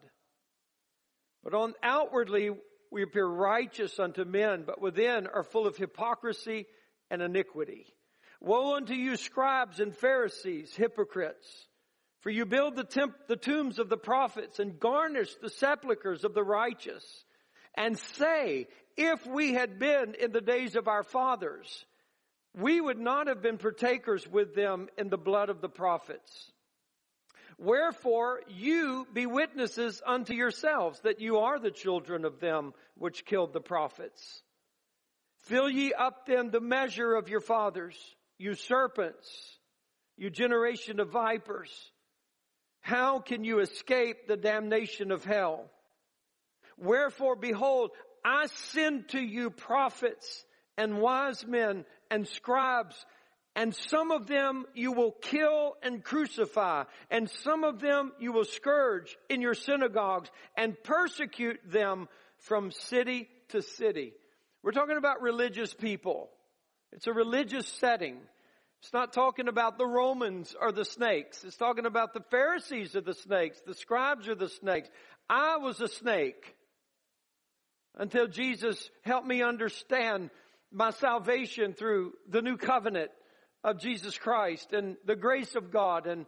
But 1.44 1.54
on 1.54 1.74
outwardly 1.84 2.50
we 2.90 3.04
appear 3.04 3.24
righteous 3.24 4.00
unto 4.00 4.24
men, 4.24 4.64
but 4.66 4.80
within 4.80 5.28
are 5.28 5.44
full 5.44 5.68
of 5.68 5.76
hypocrisy 5.76 6.66
and 7.12 7.22
iniquity. 7.22 7.86
Woe 8.40 8.74
unto 8.74 8.94
you 8.94 9.16
scribes 9.16 9.78
and 9.78 9.94
Pharisees, 9.94 10.74
hypocrites! 10.74 11.68
For 12.22 12.30
you 12.30 12.44
build 12.44 12.74
the, 12.74 12.82
temp- 12.82 13.28
the 13.28 13.36
tombs 13.36 13.78
of 13.78 13.88
the 13.88 13.96
prophets 13.96 14.58
and 14.58 14.80
garnish 14.80 15.32
the 15.36 15.48
sepulchres 15.48 16.24
of 16.24 16.34
the 16.34 16.42
righteous 16.42 17.04
and 17.76 17.98
say, 17.98 18.68
if 18.96 19.26
we 19.26 19.54
had 19.54 19.78
been 19.78 20.14
in 20.14 20.32
the 20.32 20.40
days 20.40 20.76
of 20.76 20.88
our 20.88 21.02
fathers, 21.02 21.84
we 22.56 22.80
would 22.80 22.98
not 22.98 23.26
have 23.26 23.42
been 23.42 23.58
partakers 23.58 24.26
with 24.28 24.54
them 24.54 24.88
in 24.96 25.08
the 25.08 25.18
blood 25.18 25.48
of 25.48 25.60
the 25.60 25.68
prophets. 25.68 26.52
Wherefore 27.58 28.40
you 28.48 29.06
be 29.12 29.26
witnesses 29.26 30.02
unto 30.04 30.34
yourselves 30.34 31.00
that 31.00 31.20
you 31.20 31.38
are 31.38 31.58
the 31.58 31.70
children 31.70 32.24
of 32.24 32.40
them 32.40 32.72
which 32.96 33.24
killed 33.24 33.52
the 33.52 33.60
prophets. 33.60 34.42
Fill 35.44 35.68
ye 35.68 35.92
up 35.92 36.26
then 36.26 36.50
the 36.50 36.60
measure 36.60 37.14
of 37.14 37.28
your 37.28 37.40
fathers, 37.40 37.96
you 38.38 38.54
serpents, 38.54 39.58
you 40.16 40.30
generation 40.30 41.00
of 41.00 41.10
vipers. 41.10 41.70
How 42.80 43.18
can 43.18 43.44
you 43.44 43.60
escape 43.60 44.26
the 44.26 44.36
damnation 44.36 45.10
of 45.10 45.24
hell? 45.24 45.70
Wherefore, 46.78 47.36
behold, 47.36 47.90
I 48.24 48.46
send 48.46 49.08
to 49.10 49.20
you 49.20 49.50
prophets 49.50 50.44
and 50.76 50.98
wise 50.98 51.46
men 51.46 51.84
and 52.10 52.26
scribes, 52.26 53.04
and 53.54 53.74
some 53.74 54.10
of 54.10 54.26
them 54.26 54.64
you 54.74 54.92
will 54.92 55.12
kill 55.12 55.74
and 55.82 56.02
crucify, 56.02 56.84
and 57.10 57.30
some 57.30 57.64
of 57.64 57.80
them 57.80 58.12
you 58.18 58.32
will 58.32 58.44
scourge 58.44 59.16
in 59.28 59.40
your 59.40 59.54
synagogues 59.54 60.30
and 60.56 60.74
persecute 60.82 61.60
them 61.70 62.08
from 62.38 62.70
city 62.70 63.28
to 63.48 63.62
city. 63.62 64.12
We're 64.62 64.72
talking 64.72 64.96
about 64.96 65.22
religious 65.22 65.72
people. 65.74 66.30
It's 66.92 67.06
a 67.06 67.12
religious 67.12 67.68
setting. 67.68 68.18
It's 68.82 68.92
not 68.92 69.12
talking 69.12 69.48
about 69.48 69.78
the 69.78 69.86
Romans 69.86 70.54
or 70.60 70.72
the 70.72 70.84
snakes. 70.84 71.44
It's 71.44 71.56
talking 71.56 71.86
about 71.86 72.12
the 72.12 72.24
Pharisees 72.30 72.96
are 72.96 73.00
the 73.00 73.14
snakes. 73.14 73.60
The 73.66 73.74
scribes 73.74 74.28
are 74.28 74.34
the 74.34 74.48
snakes. 74.48 74.88
I 75.28 75.56
was 75.56 75.80
a 75.80 75.88
snake 75.88 76.54
until 77.96 78.26
Jesus 78.26 78.90
helped 79.02 79.26
me 79.26 79.42
understand 79.42 80.30
my 80.72 80.90
salvation 80.90 81.72
through 81.72 82.12
the 82.28 82.42
new 82.42 82.56
covenant 82.56 83.10
of 83.62 83.80
Jesus 83.80 84.18
Christ 84.18 84.72
and 84.72 84.96
the 85.06 85.16
grace 85.16 85.54
of 85.54 85.70
God 85.70 86.06
and 86.06 86.26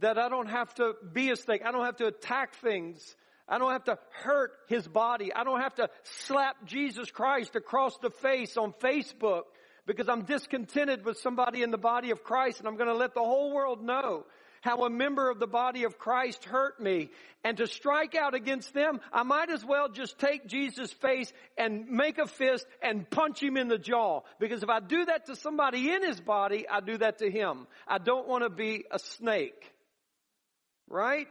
that 0.00 0.18
I 0.18 0.28
don't 0.28 0.48
have 0.48 0.74
to 0.74 0.94
be 1.12 1.30
a 1.30 1.36
snake. 1.36 1.62
I 1.64 1.70
don't 1.70 1.84
have 1.84 1.96
to 1.96 2.06
attack 2.06 2.56
things. 2.56 3.14
I 3.48 3.58
don't 3.58 3.72
have 3.72 3.84
to 3.84 3.98
hurt 4.10 4.52
his 4.68 4.88
body. 4.88 5.32
I 5.32 5.44
don't 5.44 5.60
have 5.60 5.74
to 5.76 5.88
slap 6.26 6.56
Jesus 6.64 7.10
Christ 7.10 7.54
across 7.54 7.96
the 7.98 8.10
face 8.10 8.56
on 8.56 8.72
Facebook 8.82 9.42
because 9.86 10.08
I'm 10.08 10.24
discontented 10.24 11.04
with 11.04 11.18
somebody 11.18 11.62
in 11.62 11.70
the 11.70 11.78
body 11.78 12.10
of 12.10 12.24
Christ 12.24 12.58
and 12.58 12.66
I'm 12.66 12.76
going 12.76 12.88
to 12.88 12.96
let 12.96 13.14
the 13.14 13.20
whole 13.20 13.52
world 13.54 13.84
know 13.84 14.24
how 14.64 14.86
a 14.86 14.90
member 14.90 15.28
of 15.28 15.38
the 15.38 15.46
body 15.46 15.84
of 15.84 15.98
Christ 15.98 16.46
hurt 16.46 16.80
me. 16.80 17.10
And 17.44 17.58
to 17.58 17.66
strike 17.66 18.14
out 18.14 18.34
against 18.34 18.72
them, 18.72 18.98
I 19.12 19.22
might 19.22 19.50
as 19.50 19.62
well 19.62 19.90
just 19.90 20.18
take 20.18 20.46
Jesus' 20.46 20.90
face 20.90 21.30
and 21.58 21.86
make 21.90 22.16
a 22.16 22.26
fist 22.26 22.66
and 22.82 23.08
punch 23.08 23.42
him 23.42 23.58
in 23.58 23.68
the 23.68 23.76
jaw. 23.76 24.22
Because 24.40 24.62
if 24.62 24.70
I 24.70 24.80
do 24.80 25.04
that 25.04 25.26
to 25.26 25.36
somebody 25.36 25.92
in 25.92 26.02
his 26.02 26.18
body, 26.18 26.66
I 26.66 26.80
do 26.80 26.96
that 26.96 27.18
to 27.18 27.30
him. 27.30 27.66
I 27.86 27.98
don't 27.98 28.26
want 28.26 28.42
to 28.42 28.48
be 28.48 28.86
a 28.90 28.98
snake. 28.98 29.70
Right? 30.88 31.28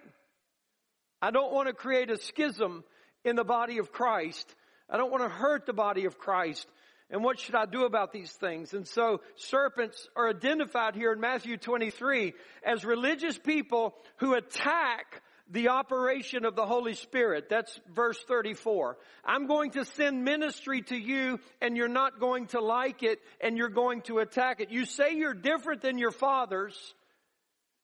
I 1.19 1.31
don't 1.31 1.51
want 1.51 1.69
to 1.69 1.73
create 1.73 2.11
a 2.11 2.17
schism 2.17 2.83
in 3.25 3.35
the 3.35 3.43
body 3.43 3.79
of 3.79 3.91
Christ. 3.91 4.53
I 4.87 4.97
don't 4.97 5.09
want 5.09 5.23
to 5.23 5.29
hurt 5.29 5.65
the 5.65 5.73
body 5.73 6.05
of 6.05 6.19
Christ. 6.19 6.67
And 7.09 7.23
what 7.23 7.39
should 7.39 7.55
I 7.55 7.65
do 7.65 7.85
about 7.85 8.11
these 8.11 8.31
things? 8.31 8.73
And 8.73 8.87
so 8.87 9.21
serpents 9.35 10.07
are 10.15 10.29
identified 10.29 10.95
here 10.95 11.11
in 11.11 11.19
Matthew 11.19 11.57
23 11.57 12.33
as 12.65 12.83
religious 12.83 13.37
people 13.37 13.93
who 14.17 14.33
attack 14.33 15.21
the 15.49 15.69
operation 15.69 16.45
of 16.45 16.55
the 16.55 16.65
Holy 16.65 16.95
Spirit. 16.95 17.49
That's 17.49 17.79
verse 17.93 18.17
34. 18.27 18.97
I'm 19.23 19.45
going 19.45 19.71
to 19.71 19.85
send 19.85 20.23
ministry 20.23 20.81
to 20.83 20.95
you 20.95 21.39
and 21.61 21.77
you're 21.77 21.87
not 21.87 22.19
going 22.19 22.47
to 22.47 22.61
like 22.61 23.03
it 23.03 23.19
and 23.41 23.57
you're 23.57 23.69
going 23.69 24.01
to 24.03 24.19
attack 24.19 24.61
it. 24.61 24.71
You 24.71 24.85
say 24.85 25.15
you're 25.15 25.33
different 25.33 25.81
than 25.81 25.97
your 25.97 26.11
fathers 26.11 26.95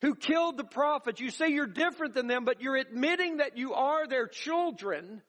who 0.01 0.15
killed 0.15 0.58
the 0.58 0.63
prophets. 0.63 1.19
You 1.19 1.29
say 1.29 1.49
you're 1.49 1.67
different 1.67 2.13
than 2.13 2.27
them, 2.27 2.45
but 2.45 2.62
you're 2.62 2.77
admitting 2.77 3.38
that 3.38 3.58
you 3.58 3.73
are 3.73 4.08
their 4.08 4.27
children 4.27 5.21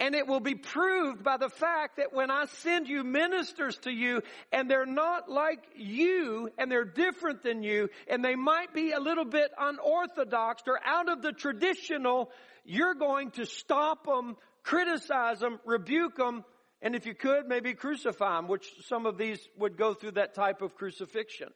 And 0.00 0.14
it 0.14 0.28
will 0.28 0.40
be 0.40 0.54
proved 0.54 1.24
by 1.24 1.38
the 1.38 1.48
fact 1.48 1.96
that 1.96 2.12
when 2.12 2.30
I 2.30 2.46
send 2.46 2.88
you 2.88 3.02
ministers 3.02 3.76
to 3.78 3.90
you 3.90 4.22
and 4.52 4.70
they're 4.70 4.86
not 4.86 5.28
like 5.28 5.64
you 5.74 6.50
and 6.56 6.70
they're 6.70 6.84
different 6.84 7.42
than 7.42 7.64
you 7.64 7.88
and 8.06 8.24
they 8.24 8.36
might 8.36 8.72
be 8.72 8.92
a 8.92 9.00
little 9.00 9.24
bit 9.24 9.50
unorthodox 9.58 10.62
or 10.68 10.78
out 10.84 11.08
of 11.08 11.20
the 11.20 11.32
traditional, 11.32 12.30
you're 12.64 12.94
going 12.94 13.32
to 13.32 13.44
stop 13.44 14.06
them, 14.06 14.36
criticize 14.62 15.40
them, 15.40 15.58
rebuke 15.64 16.16
them, 16.16 16.44
and 16.80 16.94
if 16.94 17.04
you 17.04 17.14
could, 17.14 17.48
maybe 17.48 17.74
crucify 17.74 18.36
them, 18.36 18.46
which 18.46 18.70
some 18.86 19.04
of 19.04 19.18
these 19.18 19.40
would 19.58 19.76
go 19.76 19.94
through 19.94 20.12
that 20.12 20.34
type 20.34 20.62
of 20.62 20.76
crucifixion. 20.76 21.48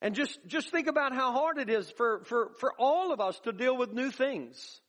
And 0.00 0.16
just, 0.16 0.40
just 0.48 0.70
think 0.70 0.88
about 0.88 1.14
how 1.14 1.30
hard 1.30 1.58
it 1.58 1.70
is 1.70 1.88
for, 1.92 2.24
for, 2.24 2.50
for 2.58 2.72
all 2.76 3.12
of 3.12 3.20
us 3.20 3.38
to 3.44 3.52
deal 3.52 3.76
with 3.76 3.92
new 3.92 4.10
things 4.10 4.80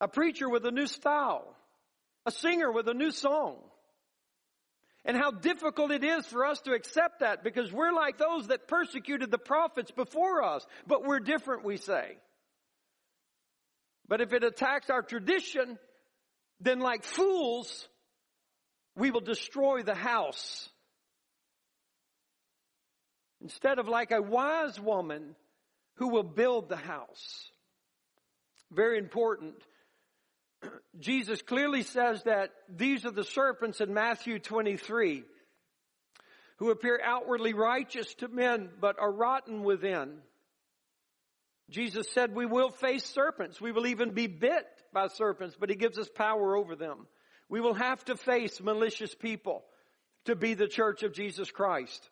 a 0.00 0.08
preacher 0.08 0.48
with 0.48 0.64
a 0.66 0.70
new 0.70 0.86
style, 0.86 1.56
a 2.24 2.30
singer 2.30 2.70
with 2.70 2.88
a 2.88 2.94
new 2.94 3.10
song. 3.10 3.56
And 5.04 5.16
how 5.16 5.30
difficult 5.30 5.92
it 5.92 6.02
is 6.02 6.26
for 6.26 6.44
us 6.44 6.60
to 6.62 6.72
accept 6.72 7.20
that 7.20 7.44
because 7.44 7.72
we're 7.72 7.92
like 7.92 8.18
those 8.18 8.48
that 8.48 8.66
persecuted 8.66 9.30
the 9.30 9.38
prophets 9.38 9.92
before 9.92 10.42
us, 10.42 10.66
but 10.86 11.04
we're 11.04 11.20
different, 11.20 11.64
we 11.64 11.76
say. 11.76 12.16
But 14.08 14.20
if 14.20 14.32
it 14.32 14.42
attacks 14.42 14.90
our 14.90 15.02
tradition, 15.02 15.78
then 16.60 16.80
like 16.80 17.04
fools, 17.04 17.88
we 18.96 19.12
will 19.12 19.20
destroy 19.20 19.82
the 19.82 19.94
house. 19.94 20.68
Instead 23.40 23.78
of 23.78 23.86
like 23.86 24.10
a 24.10 24.20
wise 24.20 24.80
woman 24.80 25.36
who 25.96 26.08
will 26.08 26.24
build 26.24 26.68
the 26.68 26.76
house. 26.76 27.50
Very 28.72 28.98
important 28.98 29.54
Jesus 30.98 31.42
clearly 31.42 31.82
says 31.82 32.22
that 32.24 32.50
these 32.68 33.04
are 33.04 33.10
the 33.10 33.24
serpents 33.24 33.80
in 33.80 33.92
Matthew 33.94 34.38
23 34.38 35.24
who 36.58 36.70
appear 36.70 37.00
outwardly 37.02 37.52
righteous 37.52 38.14
to 38.14 38.28
men 38.28 38.70
but 38.80 38.98
are 38.98 39.12
rotten 39.12 39.62
within. 39.62 40.18
Jesus 41.68 42.06
said 42.12 42.34
we 42.34 42.46
will 42.46 42.70
face 42.70 43.04
serpents. 43.04 43.60
We 43.60 43.72
will 43.72 43.86
even 43.86 44.10
be 44.10 44.26
bit 44.26 44.66
by 44.92 45.08
serpents, 45.08 45.56
but 45.58 45.68
he 45.68 45.76
gives 45.76 45.98
us 45.98 46.08
power 46.14 46.56
over 46.56 46.76
them. 46.76 47.06
We 47.48 47.60
will 47.60 47.74
have 47.74 48.04
to 48.06 48.16
face 48.16 48.60
malicious 48.60 49.14
people 49.14 49.64
to 50.24 50.34
be 50.34 50.54
the 50.54 50.68
church 50.68 51.02
of 51.02 51.12
Jesus 51.12 51.50
Christ. 51.50 52.08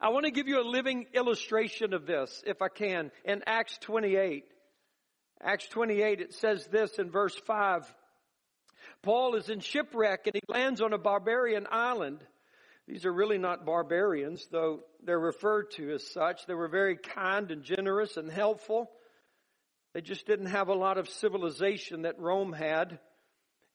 I 0.00 0.08
want 0.08 0.24
to 0.24 0.30
give 0.30 0.48
you 0.48 0.60
a 0.60 0.68
living 0.68 1.06
illustration 1.14 1.94
of 1.94 2.06
this, 2.06 2.42
if 2.46 2.60
I 2.62 2.68
can, 2.68 3.10
in 3.24 3.42
Acts 3.46 3.78
28. 3.82 4.44
Acts 5.42 5.66
28, 5.68 6.20
it 6.20 6.34
says 6.34 6.66
this 6.68 6.98
in 6.98 7.10
verse 7.10 7.34
5. 7.46 7.92
Paul 9.02 9.34
is 9.34 9.48
in 9.48 9.60
shipwreck 9.60 10.26
and 10.26 10.34
he 10.34 10.42
lands 10.48 10.80
on 10.80 10.92
a 10.92 10.98
barbarian 10.98 11.66
island. 11.70 12.20
These 12.86 13.04
are 13.06 13.12
really 13.12 13.38
not 13.38 13.66
barbarians, 13.66 14.46
though 14.50 14.80
they're 15.04 15.18
referred 15.18 15.70
to 15.72 15.92
as 15.92 16.06
such. 16.12 16.46
They 16.46 16.54
were 16.54 16.68
very 16.68 16.96
kind 16.96 17.50
and 17.50 17.62
generous 17.62 18.16
and 18.16 18.30
helpful. 18.30 18.90
They 19.94 20.00
just 20.00 20.26
didn't 20.26 20.46
have 20.46 20.68
a 20.68 20.74
lot 20.74 20.98
of 20.98 21.08
civilization 21.08 22.02
that 22.02 22.18
Rome 22.18 22.52
had. 22.52 22.98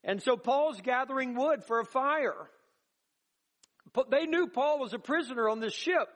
And 0.04 0.22
so 0.22 0.38
Paul's 0.38 0.80
gathering 0.82 1.36
wood 1.36 1.64
for 1.66 1.80
a 1.80 1.86
fire. 1.86 2.50
But 3.94 4.10
they 4.10 4.26
knew 4.26 4.48
Paul 4.48 4.80
was 4.80 4.94
a 4.94 5.00
prisoner 5.00 5.50
on 5.50 5.60
this 5.60 5.74
ship 5.74 6.08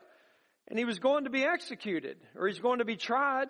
and 0.68 0.80
he 0.80 0.86
was 0.86 1.00
going 1.00 1.26
to 1.26 1.30
be 1.30 1.44
executed 1.44 2.18
or 2.36 2.48
he's 2.48 2.60
going 2.60 2.80
to 2.80 2.86
be 2.86 2.96
tried. 2.96 3.50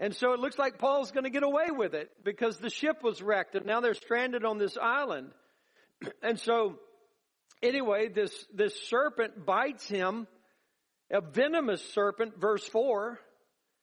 And 0.00 0.16
so 0.16 0.32
it 0.32 0.40
looks 0.40 0.58
like 0.58 0.78
Paul's 0.78 1.10
going 1.10 1.24
to 1.24 1.30
get 1.30 1.42
away 1.42 1.66
with 1.70 1.92
it 1.92 2.10
because 2.24 2.56
the 2.56 2.70
ship 2.70 3.02
was 3.04 3.20
wrecked 3.20 3.54
and 3.54 3.66
now 3.66 3.82
they're 3.82 3.92
stranded 3.92 4.46
on 4.46 4.58
this 4.58 4.76
island. 4.80 5.30
And 6.22 6.40
so 6.40 6.78
anyway, 7.62 8.08
this, 8.08 8.32
this 8.54 8.74
serpent 8.88 9.44
bites 9.44 9.86
him, 9.86 10.26
a 11.12 11.20
venomous 11.20 11.82
serpent, 11.92 12.40
verse 12.40 12.66
four. 12.66 13.18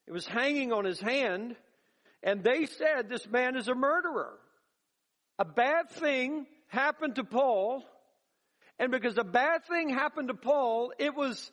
It 0.07 0.13
was 0.13 0.25
hanging 0.25 0.73
on 0.73 0.83
his 0.83 0.99
hand 0.99 1.55
and 2.23 2.43
they 2.43 2.65
said 2.65 3.07
this 3.07 3.27
man 3.29 3.55
is 3.55 3.67
a 3.67 3.75
murderer. 3.75 4.33
A 5.37 5.45
bad 5.45 5.91
thing 5.91 6.47
happened 6.69 7.17
to 7.17 7.23
Paul 7.23 7.83
and 8.79 8.91
because 8.91 9.19
a 9.19 9.23
bad 9.23 9.65
thing 9.65 9.89
happened 9.89 10.29
to 10.29 10.33
Paul, 10.33 10.91
it 10.97 11.13
was 11.13 11.51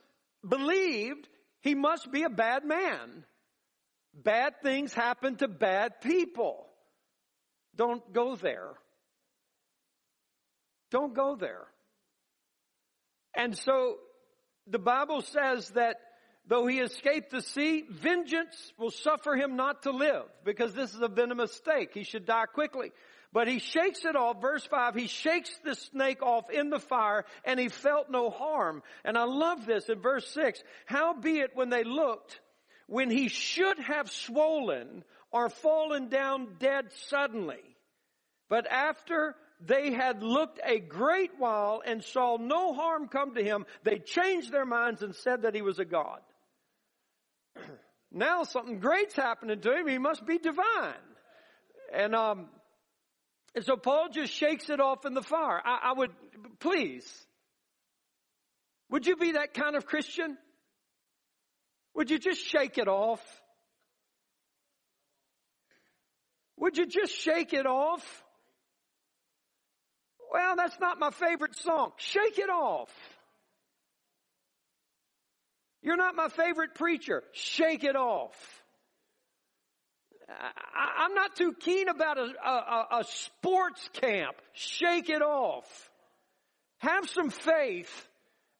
believed 0.48 1.28
he 1.60 1.74
must 1.74 2.10
be 2.10 2.22
a 2.22 2.30
bad 2.30 2.64
man. 2.64 3.24
Bad 4.14 4.54
things 4.62 4.94
happen 4.94 5.36
to 5.36 5.48
bad 5.48 6.00
people. 6.00 6.66
Don't 7.76 8.12
go 8.12 8.36
there. 8.36 8.70
Don't 10.90 11.14
go 11.14 11.34
there. 11.34 11.66
And 13.34 13.56
so 13.58 13.96
the 14.68 14.78
Bible 14.78 15.22
says 15.22 15.70
that 15.70 15.96
though 16.46 16.66
he 16.66 16.78
escaped 16.78 17.30
the 17.30 17.42
sea, 17.42 17.84
vengeance 17.90 18.72
will 18.78 18.92
suffer 18.92 19.34
him 19.34 19.56
not 19.56 19.82
to 19.82 19.90
live 19.90 20.24
because 20.44 20.72
this 20.74 20.94
is 20.94 21.00
a 21.00 21.08
venomous 21.08 21.52
snake. 21.64 21.90
He 21.94 22.04
should 22.04 22.26
die 22.26 22.46
quickly. 22.46 22.92
But 23.32 23.48
he 23.48 23.58
shakes 23.58 24.04
it 24.04 24.14
off. 24.14 24.40
Verse 24.40 24.64
5, 24.64 24.94
he 24.94 25.08
shakes 25.08 25.50
the 25.64 25.74
snake 25.74 26.22
off 26.22 26.50
in 26.50 26.70
the 26.70 26.78
fire 26.78 27.24
and 27.44 27.58
he 27.58 27.68
felt 27.68 28.08
no 28.08 28.30
harm. 28.30 28.82
And 29.04 29.18
I 29.18 29.24
love 29.24 29.66
this 29.66 29.88
in 29.88 30.00
verse 30.00 30.28
6. 30.28 30.62
Howbeit 30.86 31.50
when 31.54 31.70
they 31.70 31.82
looked, 31.82 32.40
when 32.86 33.10
he 33.10 33.28
should 33.28 33.78
have 33.78 34.10
swollen 34.10 35.04
or 35.30 35.48
fallen 35.48 36.08
down 36.08 36.56
dead 36.58 36.86
suddenly. 37.08 37.60
But 38.48 38.66
after 38.70 39.34
they 39.60 39.92
had 39.92 40.22
looked 40.22 40.60
a 40.64 40.78
great 40.78 41.32
while 41.38 41.82
and 41.84 42.04
saw 42.04 42.36
no 42.36 42.74
harm 42.74 43.08
come 43.08 43.34
to 43.34 43.42
him, 43.42 43.66
they 43.82 43.98
changed 43.98 44.52
their 44.52 44.66
minds 44.66 45.02
and 45.02 45.14
said 45.14 45.42
that 45.42 45.54
he 45.54 45.62
was 45.62 45.78
a 45.78 45.84
god. 45.84 46.20
now 48.12 48.42
something 48.44 48.78
great's 48.78 49.16
happening 49.16 49.60
to 49.60 49.72
him. 49.72 49.88
He 49.88 49.98
must 49.98 50.26
be 50.26 50.38
divine. 50.38 50.94
And, 51.92 52.14
um, 52.14 52.48
and 53.54 53.64
so 53.64 53.76
Paul 53.76 54.08
just 54.10 54.32
shakes 54.32 54.68
it 54.68 54.80
off 54.80 55.06
in 55.06 55.14
the 55.14 55.22
fire. 55.22 55.60
I, 55.64 55.90
I 55.90 55.92
would, 55.94 56.10
please, 56.58 57.10
would 58.90 59.06
you 59.06 59.16
be 59.16 59.32
that 59.32 59.54
kind 59.54 59.76
of 59.76 59.86
Christian? 59.86 60.36
Would 61.94 62.10
you 62.10 62.18
just 62.18 62.44
shake 62.44 62.78
it 62.78 62.88
off? 62.88 63.22
Would 66.56 66.76
you 66.76 66.86
just 66.86 67.12
shake 67.12 67.52
it 67.52 67.66
off? 67.66 68.24
Well, 70.32 70.56
that's 70.56 70.78
not 70.80 70.98
my 70.98 71.10
favorite 71.10 71.56
song. 71.56 71.92
Shake 71.96 72.38
it 72.38 72.50
off. 72.50 72.90
You're 75.82 75.96
not 75.96 76.16
my 76.16 76.28
favorite 76.28 76.74
preacher. 76.74 77.22
Shake 77.32 77.84
it 77.84 77.94
off. 77.94 78.34
I, 80.28 81.04
am 81.04 81.14
not 81.14 81.36
too 81.36 81.52
keen 81.52 81.88
about 81.88 82.18
a, 82.18 82.32
a, 82.44 82.86
a 83.00 83.04
sports 83.04 83.88
camp. 83.92 84.36
Shake 84.54 85.10
it 85.10 85.22
off. 85.22 85.90
Have 86.78 87.08
some 87.08 87.30
faith 87.30 88.08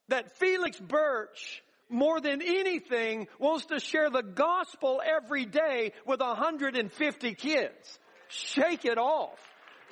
that 0.09 0.37
Felix 0.37 0.79
Birch 0.79 1.64
more 1.89 2.21
than 2.21 2.43
anything 2.43 3.29
wants 3.39 3.67
to 3.67 3.79
share 3.79 4.11
the 4.11 4.23
gospel 4.23 5.03
every 5.05 5.45
day 5.45 5.93
with 6.07 6.21
150 6.21 7.35
kids. 7.35 7.99
Shake 8.29 8.85
it 8.85 8.99
off. 8.99 9.39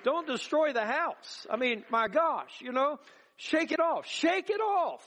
Don't 0.05 0.27
destroy 0.27 0.73
the 0.73 0.85
house. 0.85 1.47
I 1.51 1.57
mean, 1.57 1.85
my 1.91 2.09
gosh, 2.09 2.51
you 2.61 2.73
know, 2.73 2.99
shake 3.37 3.73
it 3.73 3.81
off. 3.81 4.07
Shake 4.07 4.51
it 4.51 4.61
off. 4.61 5.03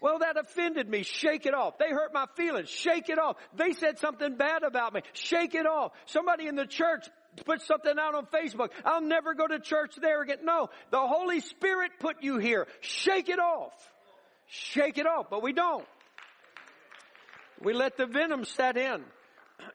Well, 0.00 0.18
that 0.18 0.36
offended 0.36 0.88
me. 0.88 1.02
Shake 1.02 1.46
it 1.46 1.54
off. 1.54 1.78
They 1.78 1.88
hurt 1.88 2.12
my 2.12 2.26
feelings. 2.36 2.68
Shake 2.68 3.08
it 3.08 3.18
off. 3.18 3.36
They 3.56 3.72
said 3.72 3.98
something 3.98 4.36
bad 4.36 4.62
about 4.62 4.92
me. 4.92 5.00
Shake 5.14 5.54
it 5.54 5.66
off. 5.66 5.92
Somebody 6.04 6.48
in 6.48 6.54
the 6.54 6.66
church 6.66 7.08
put 7.46 7.62
something 7.62 7.94
out 7.98 8.14
on 8.14 8.26
Facebook. 8.26 8.70
I'll 8.84 9.00
never 9.00 9.34
go 9.34 9.46
to 9.46 9.58
church 9.58 9.94
there 10.00 10.22
again. 10.22 10.38
No, 10.42 10.68
the 10.90 11.00
Holy 11.00 11.40
Spirit 11.40 11.92
put 11.98 12.22
you 12.22 12.38
here. 12.38 12.66
Shake 12.80 13.30
it 13.30 13.38
off. 13.38 13.72
Shake 14.48 14.98
it 14.98 15.06
off. 15.06 15.26
But 15.30 15.42
we 15.42 15.52
don't. 15.52 15.86
We 17.62 17.72
let 17.72 17.96
the 17.96 18.06
venom 18.06 18.44
set 18.44 18.76
in 18.76 19.02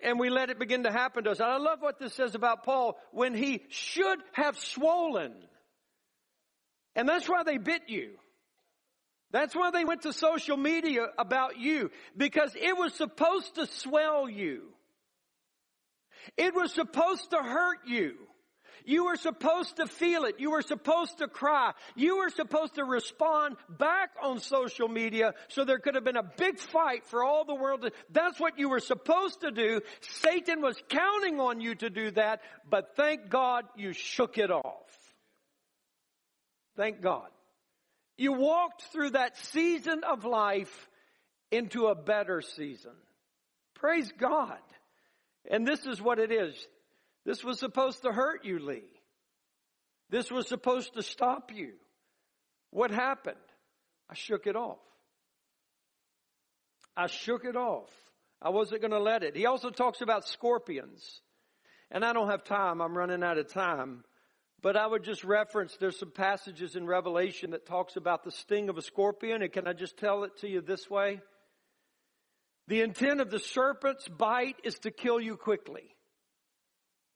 and 0.03 0.19
we 0.19 0.29
let 0.29 0.49
it 0.49 0.59
begin 0.59 0.83
to 0.83 0.91
happen 0.91 1.23
to 1.23 1.31
us. 1.31 1.39
And 1.39 1.49
I 1.49 1.57
love 1.57 1.81
what 1.81 1.99
this 1.99 2.13
says 2.13 2.35
about 2.35 2.63
Paul 2.63 2.97
when 3.11 3.33
he 3.33 3.63
should 3.69 4.19
have 4.33 4.57
swollen. 4.57 5.33
And 6.95 7.07
that's 7.07 7.27
why 7.27 7.43
they 7.43 7.57
bit 7.57 7.83
you. 7.87 8.11
That's 9.31 9.55
why 9.55 9.71
they 9.71 9.85
went 9.85 10.01
to 10.01 10.13
social 10.13 10.57
media 10.57 11.07
about 11.17 11.57
you 11.57 11.89
because 12.17 12.53
it 12.55 12.77
was 12.77 12.93
supposed 12.93 13.55
to 13.55 13.65
swell 13.65 14.29
you. 14.29 14.63
It 16.37 16.53
was 16.53 16.73
supposed 16.73 17.31
to 17.31 17.37
hurt 17.37 17.79
you. 17.87 18.15
You 18.85 19.05
were 19.05 19.15
supposed 19.15 19.77
to 19.77 19.87
feel 19.87 20.25
it. 20.25 20.39
You 20.39 20.51
were 20.51 20.61
supposed 20.61 21.19
to 21.19 21.27
cry. 21.27 21.73
You 21.95 22.17
were 22.17 22.29
supposed 22.29 22.75
to 22.75 22.83
respond 22.83 23.57
back 23.69 24.11
on 24.21 24.39
social 24.39 24.87
media 24.87 25.33
so 25.49 25.63
there 25.63 25.79
could 25.79 25.95
have 25.95 26.03
been 26.03 26.17
a 26.17 26.31
big 26.37 26.59
fight 26.59 27.05
for 27.05 27.23
all 27.23 27.45
the 27.45 27.55
world. 27.55 27.89
That's 28.11 28.39
what 28.39 28.59
you 28.59 28.69
were 28.69 28.79
supposed 28.79 29.41
to 29.41 29.51
do. 29.51 29.81
Satan 30.01 30.61
was 30.61 30.81
counting 30.89 31.39
on 31.39 31.61
you 31.61 31.75
to 31.75 31.89
do 31.89 32.11
that, 32.11 32.41
but 32.69 32.95
thank 32.95 33.29
God 33.29 33.65
you 33.75 33.93
shook 33.93 34.37
it 34.37 34.51
off. 34.51 34.97
Thank 36.75 37.01
God. 37.01 37.29
You 38.17 38.33
walked 38.33 38.83
through 38.91 39.11
that 39.11 39.37
season 39.37 40.03
of 40.03 40.25
life 40.25 40.87
into 41.51 41.87
a 41.87 41.95
better 41.95 42.41
season. 42.41 42.93
Praise 43.75 44.11
God. 44.17 44.59
And 45.49 45.67
this 45.67 45.85
is 45.85 46.01
what 46.01 46.19
it 46.19 46.31
is. 46.31 46.55
This 47.25 47.43
was 47.43 47.59
supposed 47.59 48.01
to 48.03 48.11
hurt 48.11 48.45
you, 48.45 48.59
Lee. 48.59 48.83
This 50.09 50.31
was 50.31 50.47
supposed 50.47 50.93
to 50.95 51.03
stop 51.03 51.51
you. 51.53 51.73
What 52.71 52.91
happened? 52.91 53.37
I 54.09 54.15
shook 54.15 54.47
it 54.47 54.55
off. 54.55 54.79
I 56.97 57.07
shook 57.07 57.45
it 57.45 57.55
off. 57.55 57.89
I 58.41 58.49
wasn't 58.49 58.81
going 58.81 58.91
to 58.91 58.99
let 58.99 59.23
it. 59.23 59.35
He 59.35 59.45
also 59.45 59.69
talks 59.69 60.01
about 60.01 60.27
scorpions. 60.27 61.21
And 61.91 62.03
I 62.03 62.13
don't 62.13 62.29
have 62.29 62.43
time. 62.43 62.81
I'm 62.81 62.97
running 62.97 63.23
out 63.23 63.37
of 63.37 63.51
time. 63.51 64.03
But 64.61 64.75
I 64.75 64.85
would 64.85 65.03
just 65.03 65.23
reference, 65.23 65.75
there's 65.77 65.97
some 65.97 66.11
passages 66.11 66.75
in 66.75 66.85
Revelation 66.85 67.51
that 67.51 67.65
talks 67.65 67.95
about 67.95 68.23
the 68.23 68.31
sting 68.31 68.69
of 68.69 68.77
a 68.77 68.81
scorpion. 68.81 69.41
And 69.41 69.51
can 69.51 69.67
I 69.67 69.73
just 69.73 69.97
tell 69.97 70.23
it 70.23 70.37
to 70.39 70.49
you 70.49 70.61
this 70.61 70.89
way? 70.89 71.19
The 72.67 72.81
intent 72.81 73.21
of 73.21 73.31
the 73.31 73.39
serpent's 73.39 74.07
bite 74.07 74.57
is 74.63 74.77
to 74.79 74.91
kill 74.91 75.19
you 75.19 75.35
quickly. 75.35 75.95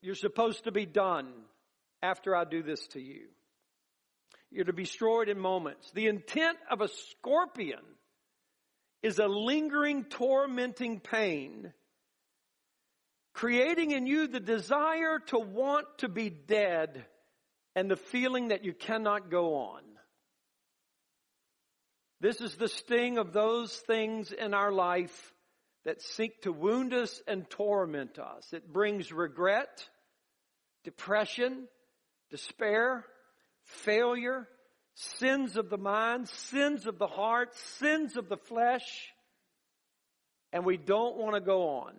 You're 0.06 0.14
supposed 0.14 0.66
to 0.66 0.72
be 0.72 0.86
done 0.86 1.34
after 2.04 2.36
I 2.36 2.44
do 2.44 2.62
this 2.62 2.86
to 2.90 3.02
you. 3.02 3.24
You're 4.52 4.66
to 4.66 4.72
be 4.72 4.84
destroyed 4.84 5.30
in 5.30 5.40
moments. 5.40 5.90
The 5.96 6.06
intent 6.06 6.60
of 6.70 6.82
a 6.82 6.90
scorpion 6.90 7.82
is 9.02 9.18
a 9.18 9.26
lingering, 9.26 10.04
tormenting 10.04 11.00
pain, 11.00 11.74
creating 13.34 13.92
in 13.92 14.06
you 14.06 14.28
the 14.28 14.40
desire 14.40 15.18
to 15.30 15.40
want 15.40 15.88
to 15.98 16.08
be 16.08 16.30
dead 16.30 17.04
and 17.76 17.90
the 17.90 17.96
feeling 17.96 18.50
that 18.50 18.64
you 18.64 18.74
cannot 18.74 19.32
go 19.32 19.56
on. 19.56 19.82
This 22.22 22.42
is 22.42 22.56
the 22.56 22.70
sting 22.70 23.18
of 23.18 23.34
those 23.34 23.76
things 23.76 24.32
in 24.32 24.54
our 24.54 24.72
life 24.72 25.34
that 25.84 26.04
seek 26.04 26.44
to 26.44 26.52
wound 26.52 26.94
us 26.94 27.24
and 27.28 27.50
torment 27.50 28.20
us. 28.20 28.54
It 28.54 28.72
brings 28.72 29.12
regret, 29.12 29.88
depression, 30.86 31.68
despair, 32.30 33.04
failure, 33.64 34.48
sins 34.94 35.58
of 35.58 35.70
the 35.70 35.78
mind, 35.78 36.30
sins 36.30 36.88
of 36.88 36.98
the 36.98 37.08
heart, 37.08 37.54
sins 37.56 38.16
of 38.16 38.30
the 38.30 38.38
flesh, 38.38 39.12
and 40.54 40.64
we 40.64 40.78
don't 40.78 41.18
want 41.18 41.36
to 41.36 41.42
go 41.42 41.68
on. 41.80 41.94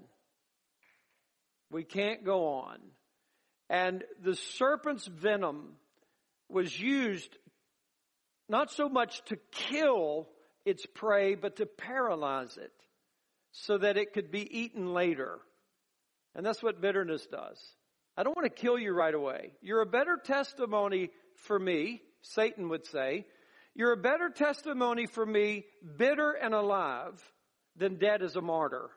We 1.71 1.85
can't 1.85 2.25
go 2.25 2.47
on. 2.47 2.79
And 3.69 4.05
the 4.23 4.37
serpent's 4.37 5.07
venom 5.07 5.73
was 6.49 6.79
used 6.79 7.37
not 8.49 8.71
so 8.71 8.89
much 8.89 9.23
to 9.27 9.37
kill 9.51 10.29
its 10.65 10.87
prey, 10.87 11.35
but 11.35 11.57
to 11.57 11.67
paralyze 11.67 12.57
it 12.57 12.73
so 13.51 13.79
that 13.79 13.97
it 13.97 14.13
could 14.13 14.31
be 14.31 14.61
eaten 14.61 14.95
later. 14.95 15.39
And 16.35 16.47
that's 16.47 16.63
what 16.63 16.81
bitterness 16.81 17.27
does. 17.27 17.59
I 18.17 18.23
don't 18.23 18.37
want 18.37 18.47
to 18.47 18.63
kill 18.63 18.79
you 18.79 18.93
right 18.93 19.15
away. 19.15 19.53
You're 19.61 19.83
a 19.83 19.87
better 19.87 20.17
testimony 20.23 21.11
for 21.45 21.59
me, 21.59 22.01
Satan 22.23 22.69
would 22.71 22.87
say. 22.87 23.27
You're 23.75 23.93
a 23.93 23.97
better 23.99 24.31
testimony 24.31 25.07
for 25.07 25.27
me, 25.27 25.65
bitter 25.99 26.33
and 26.33 26.55
alive, 26.55 27.23
than 27.77 27.97
dead 27.97 28.23
as 28.23 28.35
a 28.37 28.41
martyr. 28.41 28.89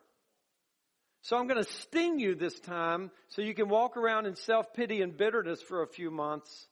So 1.21 1.35
I'm 1.35 1.47
going 1.47 1.61
to 1.61 1.69
sting 1.69 2.17
you 2.17 2.35
this 2.35 2.57
time 2.61 3.11
so 3.27 3.41
you 3.41 3.53
can 3.53 3.67
walk 3.67 3.97
around 3.97 4.25
in 4.25 4.35
self-pity 4.35 5.01
and 5.01 5.17
bitterness 5.17 5.61
for 5.61 5.83
a 5.83 5.87
few 5.87 6.09
months. 6.11 6.67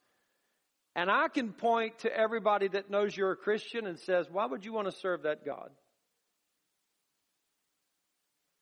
And 0.96 1.12
I 1.12 1.28
can 1.28 1.52
point 1.52 2.00
to 2.00 2.18
everybody 2.18 2.70
that 2.70 2.90
knows 2.90 3.16
you're 3.16 3.34
a 3.34 3.36
Christian 3.36 3.86
and 3.86 4.00
says, 4.00 4.26
why 4.32 4.46
would 4.46 4.64
you 4.64 4.72
want 4.72 4.90
to 4.90 4.98
serve 4.98 5.24
that 5.24 5.46
God? 5.46 5.70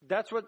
That's 0.08 0.32
what, 0.32 0.46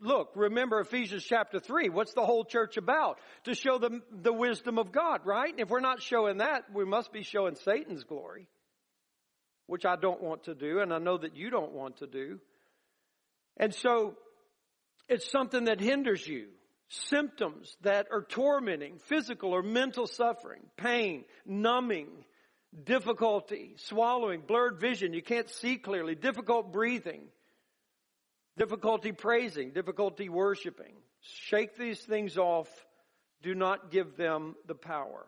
look, 0.00 0.30
remember 0.34 0.80
Ephesians 0.80 1.24
chapter 1.24 1.60
3. 1.60 1.88
What's 1.88 2.14
the 2.14 2.24
whole 2.24 2.44
church 2.44 2.76
about? 2.76 3.18
To 3.44 3.54
show 3.54 3.78
them 3.78 4.02
the 4.10 4.32
wisdom 4.32 4.78
of 4.78 4.92
God, 4.92 5.20
right? 5.24 5.50
And 5.50 5.60
if 5.60 5.68
we're 5.68 5.80
not 5.80 6.02
showing 6.02 6.38
that, 6.38 6.64
we 6.72 6.84
must 6.84 7.12
be 7.12 7.22
showing 7.22 7.56
Satan's 7.56 8.04
glory, 8.04 8.48
which 9.66 9.84
I 9.84 9.96
don't 9.96 10.22
want 10.22 10.44
to 10.44 10.54
do, 10.54 10.80
and 10.80 10.92
I 10.92 10.98
know 10.98 11.18
that 11.18 11.36
you 11.36 11.50
don't 11.50 11.72
want 11.72 11.98
to 11.98 12.06
do. 12.06 12.40
And 13.56 13.74
so, 13.74 14.16
it's 15.08 15.30
something 15.30 15.64
that 15.64 15.80
hinders 15.80 16.26
you. 16.26 16.48
Symptoms 16.88 17.76
that 17.82 18.08
are 18.10 18.22
tormenting, 18.22 18.98
physical 18.98 19.52
or 19.52 19.62
mental 19.62 20.08
suffering, 20.08 20.62
pain, 20.76 21.24
numbing, 21.46 22.08
difficulty, 22.84 23.74
swallowing, 23.76 24.40
blurred 24.40 24.80
vision, 24.80 25.12
you 25.12 25.22
can't 25.22 25.48
see 25.48 25.76
clearly, 25.76 26.16
difficult 26.16 26.72
breathing, 26.72 27.22
difficulty 28.56 29.12
praising, 29.12 29.70
difficulty 29.70 30.28
worshiping. 30.28 30.94
Shake 31.20 31.76
these 31.76 32.00
things 32.00 32.36
off. 32.36 32.68
Do 33.42 33.54
not 33.54 33.90
give 33.90 34.16
them 34.16 34.54
the 34.66 34.74
power. 34.74 35.26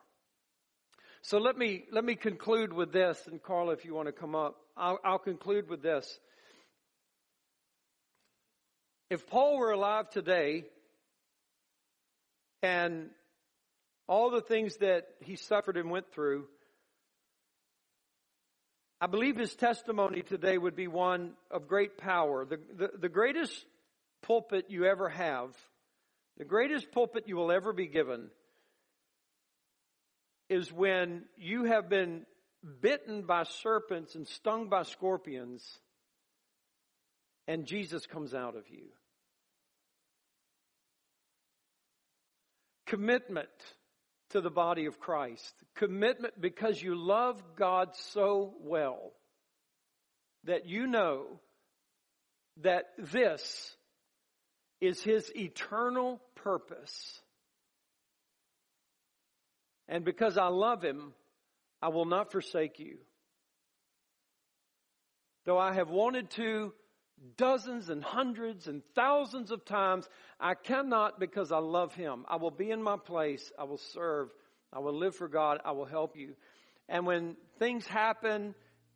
So 1.22 1.38
let 1.38 1.56
me, 1.56 1.85
let 1.92 2.04
me 2.04 2.14
conclude 2.14 2.72
with 2.72 2.92
this, 2.92 3.18
and 3.26 3.42
Carla, 3.42 3.72
if 3.72 3.85
you 3.85 3.94
want 3.94 4.06
to 4.06 4.12
come 4.12 4.35
up, 4.35 4.56
I'll, 4.76 4.98
I'll 5.04 5.18
conclude 5.18 5.68
with 5.68 5.82
this. 5.82 6.18
If 9.08 9.26
Paul 9.28 9.58
were 9.58 9.70
alive 9.70 10.11
today, 10.11 10.64
and 12.62 13.11
all 14.06 14.30
the 14.30 14.40
things 14.40 14.76
that 14.78 15.06
he 15.20 15.37
suffered 15.37 15.76
and 15.76 15.90
went 15.90 16.12
through, 16.12 16.46
I 19.02 19.08
believe 19.08 19.36
his 19.36 19.56
testimony 19.56 20.22
today 20.22 20.56
would 20.56 20.76
be 20.76 20.86
one 20.86 21.32
of 21.50 21.66
great 21.66 21.98
power. 21.98 22.44
The, 22.44 22.60
the, 22.72 22.90
the, 23.00 23.08
greatest 23.08 23.52
pulpit 24.22 24.66
you 24.68 24.84
ever 24.84 25.08
have, 25.08 25.56
the 26.38 26.44
greatest 26.44 26.92
pulpit 26.92 27.24
you 27.26 27.34
will 27.34 27.50
ever 27.50 27.72
be 27.72 27.88
given, 27.88 28.30
is 30.48 30.72
when 30.72 31.24
you 31.36 31.64
have 31.64 31.88
been 31.88 32.24
bitten 32.80 33.22
by 33.22 33.42
serpents 33.42 34.14
and 34.14 34.24
stung 34.28 34.68
by 34.68 34.84
scorpions, 34.84 35.68
and 37.48 37.66
Jesus 37.66 38.06
comes 38.06 38.34
out 38.34 38.54
of 38.54 38.70
you. 38.70 38.84
Commitment 42.86 43.48
to 44.32 44.40
the 44.40 44.50
body 44.50 44.86
of 44.86 44.98
Christ. 44.98 45.54
Commitment 45.76 46.40
because 46.40 46.82
you 46.82 46.94
love 46.94 47.42
God 47.56 47.90
so 48.12 48.54
well 48.60 49.12
that 50.44 50.66
you 50.66 50.86
know 50.86 51.40
that 52.62 52.86
this 52.98 53.74
is 54.80 55.02
His 55.02 55.30
eternal 55.34 56.20
purpose. 56.34 57.20
And 59.88 60.04
because 60.04 60.36
I 60.36 60.48
love 60.48 60.82
Him, 60.82 61.12
I 61.80 61.88
will 61.88 62.06
not 62.06 62.32
forsake 62.32 62.78
you. 62.78 62.98
Though 65.44 65.58
I 65.58 65.74
have 65.74 65.90
wanted 65.90 66.30
to 66.30 66.72
dozens 67.37 67.88
and 67.88 68.02
hundreds 68.02 68.66
and 68.68 68.82
thousands 68.94 69.50
of 69.50 69.64
times. 69.64 70.08
I 70.40 70.54
cannot 70.54 71.20
because 71.20 71.52
I 71.52 71.58
love 71.58 71.94
Him. 71.94 72.24
I 72.28 72.37
will 72.37 72.50
be 72.50 72.70
in 72.70 72.82
my 72.82 72.96
place. 72.96 73.50
I 73.58 73.64
will 73.64 73.78
serve. 73.78 74.30
I 74.72 74.78
will 74.78 74.98
live 74.98 75.14
for 75.14 75.28
God. 75.28 75.61
I 75.64 75.72
will 75.72 75.87
help 75.87 76.16
you. 76.16 76.35
And 76.88 77.06
when 77.06 77.37
things 77.58 77.87
happen 77.87 78.54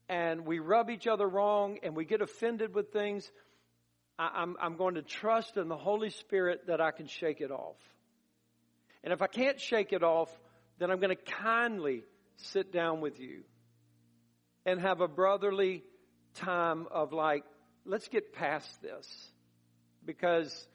and 0.09 0.47
we 0.47 0.59
rub 0.59 0.91
each 0.91 1.07
other 1.07 1.27
wrong 1.27 1.79
and 1.83 1.97
we 1.97 2.05
get 2.05 2.21
offended 2.21 2.75
with 2.75 2.93
things, 2.93 3.31
I, 4.19 4.43
am 4.43 4.57
I'm 4.61 4.77
going 4.77 4.95
to 4.95 5.03
trust 5.03 5.57
in 5.57 5.69
the 5.69 5.77
Holy 5.77 6.11
Spirit 6.11 6.67
that 6.69 6.81
I 6.81 6.91
can 6.91 7.07
shake 7.07 7.41
it 7.41 7.51
off. 7.51 7.77
And 9.05 9.13
if 9.13 9.23
I 9.23 9.27
can't 9.27 9.61
shake 9.61 9.93
it 9.93 10.03
off, 10.03 10.31
then 10.79 10.91
I'm 10.91 11.01
going 11.01 11.17
to 11.17 11.33
kindly 11.33 12.03
sit 12.37 12.73
down 12.73 13.01
with 13.01 13.21
you 13.21 13.43
and 14.65 14.81
have 14.81 15.01
a 15.01 15.09
brotherly 15.09 15.85
time 16.35 16.87
of 16.91 17.13
like, 17.13 17.45
let's 17.87 18.09
get 18.09 18.33
past 18.33 18.83
this 18.83 19.07
because 20.05 20.69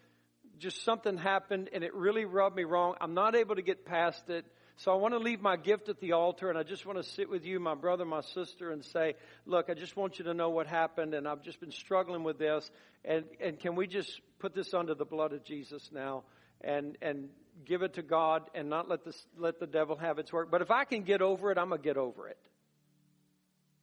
just 0.57 0.83
something 0.83 1.17
happened 1.17 1.69
and 1.73 1.83
it 1.83 1.93
really 1.93 2.25
rubbed 2.25 2.55
me 2.55 2.63
wrong. 2.63 2.95
I'm 3.01 3.13
not 3.13 3.35
able 3.35 3.55
to 3.55 3.61
get 3.61 3.85
past 3.85 4.29
it. 4.29 4.45
So 4.77 4.91
I 4.91 4.95
want 4.95 5.13
to 5.13 5.19
leave 5.19 5.41
my 5.41 5.57
gift 5.57 5.89
at 5.89 5.99
the 5.99 6.13
altar 6.13 6.49
and 6.49 6.57
I 6.57 6.63
just 6.63 6.85
want 6.85 6.97
to 6.97 7.03
sit 7.03 7.29
with 7.29 7.45
you, 7.45 7.59
my 7.59 7.75
brother, 7.75 8.05
my 8.05 8.21
sister, 8.21 8.71
and 8.71 8.83
say, 8.83 9.15
look, 9.45 9.69
I 9.69 9.73
just 9.73 9.95
want 9.95 10.17
you 10.17 10.25
to 10.25 10.33
know 10.33 10.49
what 10.49 10.67
happened 10.67 11.13
and 11.13 11.27
I've 11.27 11.43
just 11.43 11.59
been 11.59 11.71
struggling 11.71 12.23
with 12.23 12.39
this. 12.39 12.69
And, 13.05 13.25
and 13.39 13.59
can 13.59 13.75
we 13.75 13.87
just 13.87 14.21
put 14.39 14.55
this 14.55 14.73
under 14.73 14.95
the 14.95 15.05
blood 15.05 15.33
of 15.33 15.43
Jesus 15.43 15.89
now 15.91 16.23
and, 16.61 16.97
and 17.01 17.29
give 17.65 17.81
it 17.81 17.95
to 17.95 18.01
God 18.01 18.49
and 18.55 18.69
not 18.69 18.89
let 18.89 19.03
the, 19.03 19.15
let 19.37 19.59
the 19.59 19.67
devil 19.67 19.95
have 19.97 20.19
its 20.19 20.31
work. 20.31 20.49
But 20.49 20.61
if 20.61 20.71
I 20.71 20.85
can 20.85 21.03
get 21.03 21.21
over 21.21 21.51
it, 21.51 21.57
I'm 21.57 21.69
going 21.69 21.81
to 21.81 21.87
get 21.87 21.97
over 21.97 22.27
it. 22.27 22.37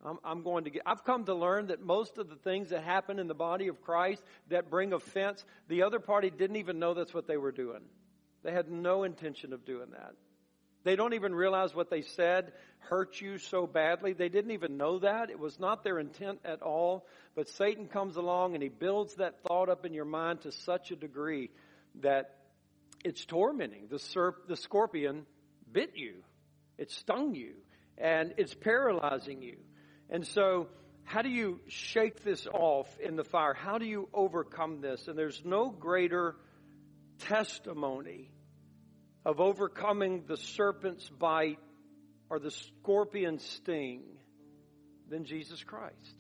I'm, 0.05 0.19
I'm 0.25 0.43
going 0.43 0.65
to 0.65 0.71
get, 0.71 0.83
I've 0.87 1.05
come 1.05 1.25
to 1.25 1.35
learn 1.35 1.69
that 1.69 1.83
most 1.83 2.19
of 2.19 2.29
the 2.29 2.37
things 2.37 2.71
that 2.71 2.85
happen 2.85 3.19
in 3.19 3.27
the 3.27 3.35
body 3.35 3.69
of 3.69 3.83
Christ 3.83 4.23
that 4.49 4.71
bring 4.71 4.93
offense, 4.93 5.45
the 5.69 5.83
other 5.83 5.99
party 5.99 6.31
didn't 6.31 6.57
even 6.57 6.79
know 6.79 6.95
that's 6.95 7.15
what 7.15 7.27
they 7.27 7.37
were 7.37 7.53
doing. 7.53 7.83
They 8.45 8.53
had 8.53 8.71
no 8.71 9.03
intention 9.03 9.53
of 9.53 9.65
doing 9.65 9.91
that. 9.93 10.15
They 10.85 10.97
don't 10.97 11.15
even 11.15 11.35
realize 11.35 11.75
what 11.75 11.91
they 11.91 12.03
said 12.03 12.53
hurt 12.79 13.21
you 13.21 13.39
so 13.39 13.67
badly. 13.67 14.13
They 14.13 14.29
didn't 14.29 14.53
even 14.53 14.77
know 14.77 15.01
that. 15.01 15.31
It 15.31 15.39
was 15.39 15.59
not 15.59 15.85
their 15.85 15.99
intent 15.99 16.41
at 16.45 16.63
all. 16.63 17.07
But 17.35 17.49
Satan 17.49 17.87
comes 17.87 18.17
along 18.17 18.55
and 18.55 18.63
he 18.63 18.69
builds 18.69 19.17
that 19.17 19.43
thought 19.43 19.69
up 19.69 19.85
in 19.85 19.93
your 19.93 20.05
mind 20.05 20.43
to 20.43 20.53
such 20.53 20.91
a 20.91 20.97
degree 20.97 21.51
that 22.01 22.37
it's 23.05 23.25
tormenting. 23.25 23.89
The, 23.91 23.97
serp, 23.97 24.47
the 24.47 24.57
scorpion 24.57 25.27
bit 25.71 25.93
you. 25.97 26.15
It 26.79 26.91
stung 26.91 27.35
you. 27.35 27.55
And 27.99 28.35
it's 28.37 28.55
paralyzing 28.55 29.43
you. 29.43 29.57
And 30.11 30.27
so, 30.27 30.69
how 31.05 31.23
do 31.23 31.29
you 31.29 31.61
shake 31.69 32.23
this 32.23 32.47
off 32.47 32.87
in 33.01 33.17
the 33.17 33.25
fire? 33.25 33.55
How 33.55 33.79
do 33.79 33.87
you 33.87 34.09
overcome 34.13 34.81
this? 34.81 35.09
And 35.09 35.19
there's 35.19 35.43
no 35.45 35.71
greater 35.71 36.37
testimony 37.19 38.31
of 39.25 39.41
overcoming 39.41 40.25
the 40.27 40.37
serpent's 40.37 41.09
bite 41.09 41.59
or 42.31 42.39
the 42.39 42.51
scorpion's 42.51 43.43
sting 43.43 44.03
than 45.09 45.25
Jesus 45.25 45.63
Christ. 45.65 46.15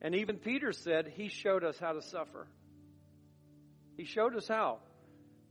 And 0.00 0.14
even 0.14 0.36
Peter 0.36 0.72
said 0.72 1.12
he 1.16 1.28
showed 1.28 1.64
us 1.64 1.76
how 1.78 1.92
to 1.92 2.02
suffer. 2.02 2.46
He 3.96 4.04
showed 4.04 4.36
us 4.36 4.46
how. 4.46 4.78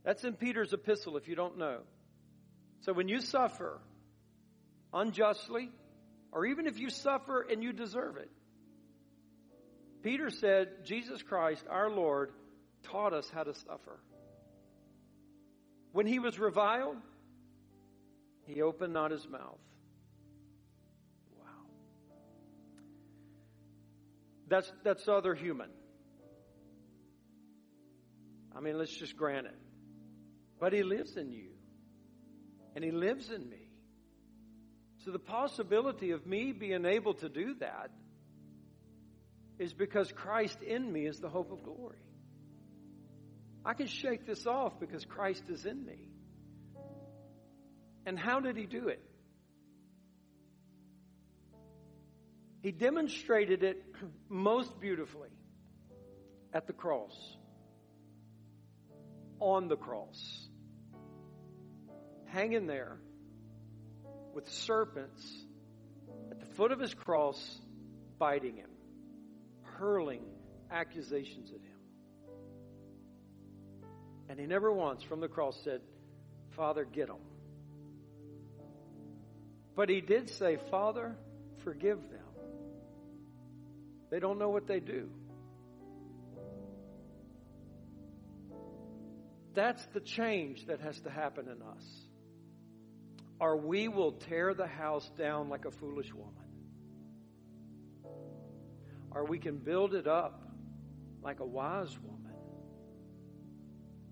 That's 0.05 0.23
in 0.23 0.33
Peter's 0.33 0.71
epistle 0.71 1.17
if 1.17 1.27
you 1.27 1.35
don't 1.35 1.57
know. 1.57 1.79
So 2.81 2.93
when 2.93 3.09
you 3.09 3.19
suffer 3.19 3.81
unjustly, 4.93 5.69
or 6.31 6.45
even 6.45 6.67
if 6.67 6.79
you 6.79 6.89
suffer 6.89 7.41
and 7.41 7.63
you 7.63 7.73
deserve 7.73 8.17
it, 8.17 8.29
Peter 10.03 10.29
said, 10.29 10.85
Jesus 10.85 11.21
Christ, 11.21 11.65
our 11.69 11.89
Lord, 11.89 12.31
taught 12.83 13.13
us 13.13 13.29
how 13.33 13.43
to 13.43 13.53
suffer. 13.53 13.99
When 15.91 16.05
he 16.05 16.19
was 16.19 16.39
reviled, 16.39 16.97
he 18.45 18.61
opened 18.61 18.93
not 18.93 19.11
his 19.11 19.27
mouth. 19.27 19.59
Wow. 21.37 21.45
That's, 24.47 24.71
that's 24.83 25.07
other 25.07 25.33
human. 25.33 25.69
I 28.55 28.59
mean, 28.59 28.77
let's 28.77 28.95
just 28.95 29.17
grant 29.17 29.47
it. 29.47 29.57
But 30.59 30.73
he 30.73 30.83
lives 30.83 31.17
in 31.17 31.31
you. 31.31 31.49
And 32.75 32.83
he 32.83 32.91
lives 32.91 33.29
in 33.29 33.47
me. 33.49 33.66
So 35.07 35.13
the 35.13 35.19
possibility 35.19 36.11
of 36.11 36.27
me 36.27 36.51
being 36.51 36.83
able 36.83 37.13
to 37.13 37.29
do 37.29 37.55
that 37.61 37.91
is 39.57 39.71
because 39.71 40.11
Christ 40.11 40.61
in 40.61 40.91
me 40.91 41.05
is 41.05 41.21
the 41.21 41.29
hope 41.29 41.49
of 41.53 41.63
glory. 41.63 42.03
I 43.63 43.73
can 43.73 43.87
shake 43.87 44.27
this 44.27 44.45
off 44.45 44.81
because 44.81 45.05
Christ 45.05 45.45
is 45.47 45.65
in 45.65 45.85
me. 45.85 46.09
And 48.05 48.19
how 48.19 48.41
did 48.41 48.57
he 48.57 48.65
do 48.65 48.89
it? 48.89 49.01
He 52.61 52.73
demonstrated 52.73 53.63
it 53.63 53.81
most 54.27 54.77
beautifully 54.77 55.29
at 56.51 56.67
the 56.67 56.73
cross, 56.73 57.15
on 59.39 59.69
the 59.69 59.77
cross, 59.77 60.49
hanging 62.25 62.67
there 62.67 62.97
with 64.37 64.47
serpents 64.51 65.27
at 66.29 66.39
the 66.39 66.45
foot 66.45 66.71
of 66.71 66.79
his 66.79 66.93
cross, 66.93 67.59
biting 68.19 68.57
him, 68.57 68.69
hurling 69.63 70.21
accusations 70.69 71.49
at 71.49 71.59
him. 71.59 71.79
And 74.29 74.39
he 74.39 74.45
never 74.45 74.71
once 74.71 75.01
from 75.01 75.21
the 75.21 75.27
cross 75.27 75.59
said, 75.63 75.81
Father, 76.55 76.85
get 76.85 77.07
them. 77.07 77.17
But 79.75 79.89
he 79.89 80.01
did 80.01 80.29
say, 80.29 80.59
Father, 80.69 81.15
forgive 81.63 81.97
them. 81.97 82.21
They 84.11 84.19
don't 84.19 84.37
know 84.37 84.49
what 84.49 84.67
they 84.67 84.79
do. 84.79 85.09
That's 89.55 89.83
the 89.95 89.99
change 89.99 90.67
that 90.67 90.79
has 90.81 90.99
to 90.99 91.09
happen 91.09 91.47
in 91.47 91.63
us. 91.63 92.06
Or 93.39 93.57
we 93.57 93.87
will 93.87 94.13
tear 94.13 94.53
the 94.53 94.67
house 94.67 95.09
down 95.17 95.49
like 95.49 95.65
a 95.65 95.71
foolish 95.71 96.13
woman. 96.13 96.33
Or 99.11 99.25
we 99.25 99.39
can 99.39 99.57
build 99.57 99.93
it 99.93 100.07
up 100.07 100.43
like 101.21 101.39
a 101.39 101.45
wise 101.45 101.97
woman 101.99 102.17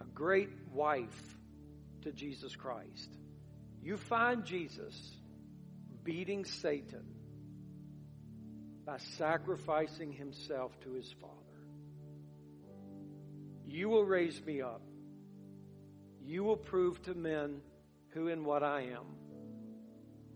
a 0.01 0.05
great 0.05 0.49
wife 0.71 1.37
to 2.01 2.11
Jesus 2.11 2.55
Christ. 2.55 3.09
You 3.81 3.97
find 3.97 4.45
Jesus 4.45 4.95
beating 6.03 6.45
Satan 6.45 7.05
by 8.85 8.97
sacrificing 9.17 10.11
himself 10.11 10.79
to 10.81 10.93
his 10.93 11.11
Father. 11.19 11.33
You 13.65 13.89
will 13.89 14.05
raise 14.05 14.43
me 14.45 14.61
up. 14.61 14.81
You 16.23 16.43
will 16.43 16.57
prove 16.57 17.01
to 17.03 17.13
men 17.13 17.61
who 18.15 18.29
and 18.29 18.43
what 18.43 18.63
I 18.63 18.81
am. 18.81 19.05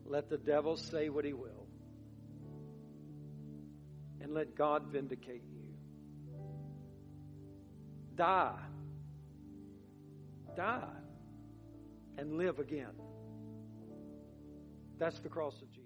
Let 0.05 0.29
the 0.29 0.37
devil 0.37 0.77
say 0.77 1.09
what 1.09 1.25
he 1.25 1.33
will. 1.33 1.65
And 4.21 4.35
let 4.35 4.55
God 4.55 4.91
vindicate 4.91 5.43
you. 5.51 5.63
Die 8.15 8.59
die 10.59 10.81
and 12.17 12.33
live 12.33 12.59
again. 12.59 12.91
That's 14.97 15.19
the 15.19 15.29
cross 15.29 15.55
of 15.61 15.71
Jesus. 15.71 15.78